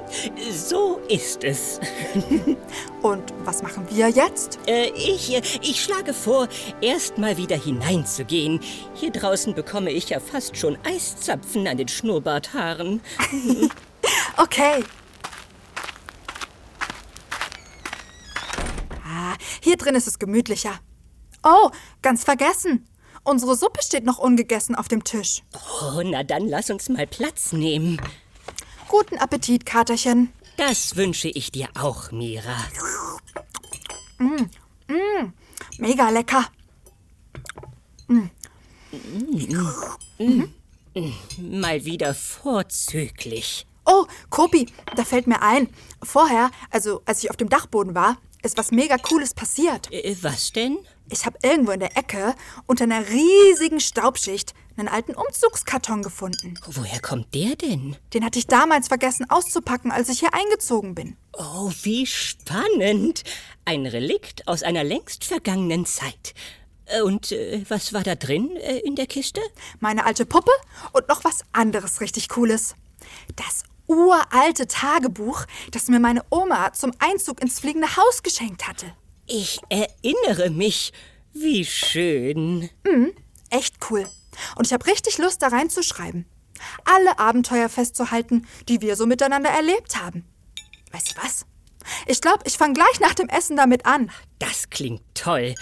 So 0.50 1.02
ist 1.10 1.44
es. 1.44 1.82
Und 3.02 3.34
was 3.44 3.62
machen 3.62 3.86
wir 3.90 4.08
jetzt? 4.08 4.58
Äh, 4.66 4.88
ich, 4.96 5.36
ich 5.62 5.84
schlage 5.84 6.14
vor, 6.14 6.48
erst 6.80 7.18
mal 7.18 7.36
wieder 7.36 7.58
hineinzugehen. 7.58 8.62
Hier 8.94 9.12
draußen 9.12 9.54
bekomme 9.54 9.92
ich 9.92 10.10
ja 10.10 10.22
fast 10.22 10.56
schon 10.56 10.78
Eiszapfen 10.86 11.68
an 11.68 11.78
den 11.78 11.88
Schnurrbarthaaren. 11.88 13.02
Okay. 14.38 14.84
Ah, 19.04 19.36
hier 19.62 19.76
drin 19.76 19.96
ist 19.96 20.08
es 20.08 20.20
gemütlicher. 20.20 20.80
Oh, 21.44 21.72
ganz 22.04 22.24
vergessen. 22.24 22.88
Unsere 23.28 23.58
Suppe 23.58 23.84
steht 23.84 24.06
noch 24.06 24.20
ungegessen 24.20 24.74
auf 24.74 24.88
dem 24.88 25.04
Tisch. 25.04 25.44
Oh, 25.54 26.02
na 26.02 26.24
dann 26.24 26.48
lass 26.48 26.70
uns 26.70 26.88
mal 26.88 27.06
Platz 27.06 27.52
nehmen. 27.52 28.00
Guten 28.88 29.18
Appetit, 29.18 29.66
Katerchen. 29.66 30.32
Das 30.56 30.96
wünsche 30.96 31.28
ich 31.28 31.52
dir 31.52 31.68
auch, 31.78 32.10
Mira. 32.14 32.56
Mega 35.78 36.10
lecker. 36.10 36.46
Mal 41.38 41.84
wieder 41.84 42.14
vorzüglich. 42.14 43.68
Oh, 43.86 44.06
Kopi, 44.30 44.72
da 44.96 45.04
fällt 45.04 45.28
mir 45.28 45.42
ein. 45.42 45.68
Vorher, 46.02 46.50
also 46.72 47.02
als 47.06 47.26
ich 47.26 47.30
auf 47.30 47.36
dem 47.36 47.50
Dachboden 47.50 47.94
war, 47.94 48.20
ist 48.42 48.58
was 48.58 48.72
mega 48.72 48.98
Cooles 48.98 49.34
passiert. 49.34 49.92
Äh, 49.92 50.16
was 50.22 50.54
denn? 50.54 50.78
Ich 51.10 51.26
habe 51.26 51.38
irgendwo 51.42 51.72
in 51.72 51.80
der 51.80 51.96
Ecke 51.98 52.36
unter 52.66 52.84
einer 52.84 53.08
riesigen 53.08 53.80
Staubschicht 53.80 54.54
einen 54.76 54.88
alten 54.88 55.14
Umzugskarton 55.16 56.04
gefunden. 56.04 56.60
Woher 56.68 57.00
kommt 57.02 57.34
der 57.34 57.56
denn? 57.56 57.96
Den 58.14 58.24
hatte 58.26 58.40
ich 58.40 58.48
damals 58.48 58.90
vergessen 58.90 59.30
auszupacken, 59.30 59.92
als 59.92 60.10
ich 60.10 60.20
hier 60.20 60.34
eingezogen 60.34 60.94
bin. 60.96 61.16
Oh, 61.34 61.72
wie 61.84 62.06
spannend. 62.06 63.24
Ein 63.66 63.86
Relikt 63.86 64.48
aus 64.48 64.64
einer 64.64 64.84
längst 64.84 65.24
vergangenen 65.24 65.86
Zeit. 65.86 66.34
Äh, 66.86 67.02
Und 67.02 67.32
äh, 67.32 67.64
was 67.70 67.94
war 67.94 68.04
da 68.04 68.16
drin 68.16 68.56
äh, 68.58 68.80
in 68.80 68.96
der 68.96 69.08
Kiste? 69.08 69.42
Meine 69.80 70.06
alte 70.06 70.26
Puppe 70.26 70.52
und 70.94 71.08
noch 71.08 71.24
was 71.24 71.40
anderes 71.54 72.02
richtig 72.02 72.30
Cooles. 72.30 72.76
Das 73.36 73.64
uralte 73.88 74.68
Tagebuch, 74.68 75.46
das 75.72 75.88
mir 75.88 76.00
meine 76.00 76.24
Oma 76.30 76.74
zum 76.74 76.92
Einzug 77.00 77.42
ins 77.42 77.60
fliegende 77.60 77.96
Haus 77.96 78.22
geschenkt 78.22 78.68
hatte. 78.68 78.94
Ich 79.28 79.60
erinnere 79.70 80.50
mich. 80.50 80.94
Wie 81.34 81.66
schön. 81.66 82.70
Echt 83.50 83.76
cool. 83.90 84.08
Und 84.56 84.66
ich 84.66 84.74
habe 84.74 84.88
richtig 84.88 85.18
Lust, 85.18 85.42
da 85.42 85.50
reinzuschreiben. 85.50 86.26
Alle 86.86 87.20
Abenteuer 87.20 87.70
festzuhalten, 87.70 88.48
die 88.68 88.82
wir 88.82 88.96
so 88.96 89.06
miteinander 89.06 89.50
erlebt 89.50 90.02
haben. 90.02 90.26
Weißt 90.92 91.12
du 91.12 91.22
was? 91.22 91.46
Ich 92.06 92.22
glaube, 92.22 92.44
ich 92.46 92.58
fange 92.58 92.74
gleich 92.74 93.00
nach 93.00 93.14
dem 93.14 93.30
Essen 93.30 93.58
damit 93.58 93.86
an. 93.86 94.12
Das 94.40 94.70
klingt 94.70 95.04
toll. 95.14 95.56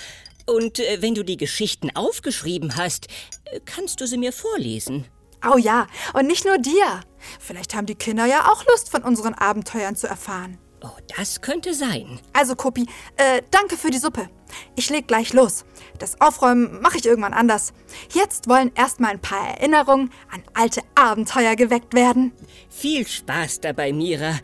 Und 0.45 0.79
äh, 0.79 1.01
wenn 1.01 1.15
du 1.15 1.23
die 1.23 1.37
Geschichten 1.37 1.95
aufgeschrieben 1.95 2.75
hast, 2.75 3.07
äh, 3.45 3.59
kannst 3.65 3.99
du 3.99 4.07
sie 4.07 4.17
mir 4.17 4.31
vorlesen. 4.31 5.05
Oh 5.43 5.57
ja, 5.57 5.87
und 6.13 6.27
nicht 6.27 6.45
nur 6.45 6.57
dir. 6.57 7.01
Vielleicht 7.39 7.75
haben 7.75 7.85
die 7.85 7.95
Kinder 7.95 8.25
ja 8.25 8.51
auch 8.51 8.63
Lust, 8.67 8.89
von 8.89 9.03
unseren 9.03 9.33
Abenteuern 9.33 9.95
zu 9.95 10.07
erfahren. 10.07 10.59
Oh, 10.85 10.97
das 11.17 11.41
könnte 11.41 11.73
sein. 11.73 12.19
Also, 12.31 12.55
Kopi, 12.55 12.85
äh, 13.17 13.41
danke 13.49 13.75
für 13.75 13.89
die 13.89 13.97
Suppe. 13.97 14.29
Ich 14.75 14.91
leg 14.91 15.07
gleich 15.07 15.33
los. 15.33 15.65
Das 15.97 16.21
Aufräumen 16.21 16.79
mache 16.79 16.97
ich 16.97 17.05
irgendwann 17.05 17.33
anders. 17.33 17.73
Jetzt 18.13 18.47
wollen 18.47 18.71
erstmal 18.75 19.11
ein 19.11 19.19
paar 19.19 19.47
Erinnerungen 19.47 20.11
an 20.31 20.43
alte 20.53 20.81
Abenteuer 20.93 21.55
geweckt 21.55 21.95
werden. 21.95 22.33
Viel 22.69 23.07
Spaß 23.07 23.61
dabei, 23.61 23.93
Mira. 23.93 24.39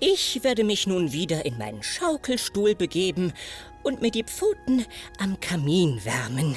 Ich 0.00 0.42
werde 0.42 0.64
mich 0.64 0.88
nun 0.88 1.12
wieder 1.12 1.46
in 1.46 1.58
meinen 1.58 1.82
Schaukelstuhl 1.84 2.74
begeben 2.74 3.32
und 3.84 4.02
mir 4.02 4.10
die 4.10 4.24
Pfoten 4.24 4.86
am 5.20 5.38
Kamin 5.38 6.04
wärmen. 6.04 6.56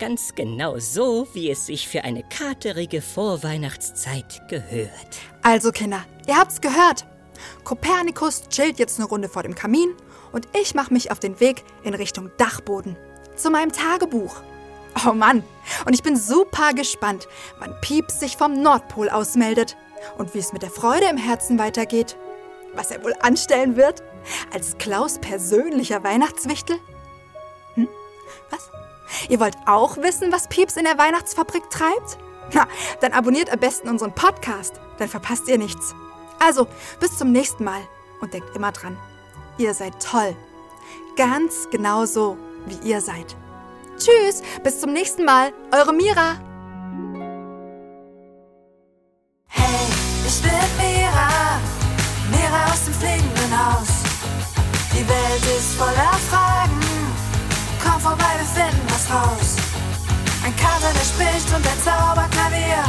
Ganz 0.00 0.34
genau 0.34 0.80
so, 0.80 1.28
wie 1.34 1.50
es 1.50 1.66
sich 1.66 1.86
für 1.86 2.02
eine 2.02 2.24
katerige 2.24 3.00
Vorweihnachtszeit 3.00 4.42
gehört. 4.48 5.18
Also, 5.42 5.70
Kinder, 5.70 6.04
ihr 6.26 6.36
habt's 6.36 6.60
gehört. 6.60 7.06
Kopernikus 7.64 8.48
chillt 8.48 8.78
jetzt 8.78 8.98
eine 8.98 9.08
Runde 9.08 9.28
vor 9.28 9.42
dem 9.42 9.54
Kamin 9.54 9.94
und 10.32 10.48
ich 10.60 10.74
mache 10.74 10.92
mich 10.92 11.10
auf 11.10 11.18
den 11.18 11.40
Weg 11.40 11.64
in 11.82 11.94
Richtung 11.94 12.30
Dachboden. 12.36 12.96
Zu 13.36 13.50
meinem 13.50 13.72
Tagebuch. 13.72 14.42
Oh 15.06 15.12
Mann, 15.12 15.42
und 15.86 15.94
ich 15.94 16.02
bin 16.02 16.16
super 16.16 16.74
gespannt, 16.74 17.26
wann 17.58 17.74
Pieps 17.80 18.20
sich 18.20 18.36
vom 18.36 18.60
Nordpol 18.60 19.08
ausmeldet 19.08 19.76
und 20.18 20.34
wie 20.34 20.38
es 20.38 20.52
mit 20.52 20.62
der 20.62 20.70
Freude 20.70 21.06
im 21.06 21.16
Herzen 21.16 21.58
weitergeht. 21.58 22.16
Was 22.74 22.90
er 22.90 23.02
wohl 23.02 23.14
anstellen 23.20 23.76
wird? 23.76 24.02
Als 24.52 24.78
Klaus 24.78 25.18
persönlicher 25.18 26.04
Weihnachtswichtel? 26.04 26.78
Hm? 27.74 27.88
Was? 28.50 28.70
Ihr 29.28 29.40
wollt 29.40 29.56
auch 29.66 29.96
wissen, 29.98 30.32
was 30.32 30.48
Pieps 30.48 30.76
in 30.76 30.84
der 30.84 30.98
Weihnachtsfabrik 30.98 31.68
treibt? 31.70 32.18
Na, 32.52 32.66
dann 33.00 33.12
abonniert 33.12 33.50
am 33.50 33.60
besten 33.60 33.88
unseren 33.88 34.14
Podcast, 34.14 34.74
dann 34.98 35.08
verpasst 35.08 35.48
ihr 35.48 35.58
nichts. 35.58 35.94
Also, 36.44 36.66
bis 36.98 37.18
zum 37.18 37.30
nächsten 37.30 37.62
Mal 37.62 37.82
und 38.20 38.34
denkt 38.34 38.56
immer 38.56 38.72
dran, 38.72 38.96
ihr 39.58 39.72
seid 39.74 39.94
toll. 40.02 40.34
Ganz 41.16 41.68
genau 41.70 42.04
so, 42.04 42.36
wie 42.66 42.88
ihr 42.88 43.00
seid. 43.00 43.36
Tschüss, 43.96 44.42
bis 44.64 44.80
zum 44.80 44.92
nächsten 44.92 45.24
Mal, 45.24 45.52
eure 45.70 45.92
Mira. 45.92 46.34
Hey, 49.46 49.86
ich 50.26 50.42
bin 50.42 50.50
Mira, 50.78 51.60
Mira 52.32 52.72
aus 52.72 52.86
dem 52.86 52.94
fliegenden 52.94 53.52
Haus. 53.56 53.88
Die 54.92 55.08
Welt 55.08 55.56
ist 55.56 55.74
voller 55.74 56.18
Fragen, 56.28 56.80
komm 57.84 58.00
vorbei, 58.00 58.34
wir 58.38 58.64
finden 58.64 58.86
was 58.88 59.08
raus. 59.08 59.56
Ein 60.44 60.56
Kater, 60.56 60.92
der 60.92 61.04
spricht 61.04 61.48
und 61.54 61.64
ein 61.64 61.80
Zauberklavier, 61.84 62.82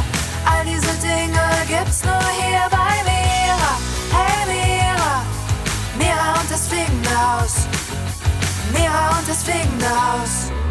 all 0.44 0.64
diese 0.64 0.92
Dinge 1.06 1.44
gibt's 1.68 2.02
nur 2.04 2.18
hier 2.32 2.66
bei 2.68 3.13
Mira. 3.44 3.72
Hey 4.10 4.46
Mira, 4.48 5.22
Mira 5.98 6.40
und 6.40 6.50
das 6.50 6.66
fliegende 6.66 7.10
Haus. 7.10 7.66
Mira 8.72 9.18
und 9.18 9.28
das 9.28 9.42
fliegende 9.42 9.88
Haus. 9.88 10.63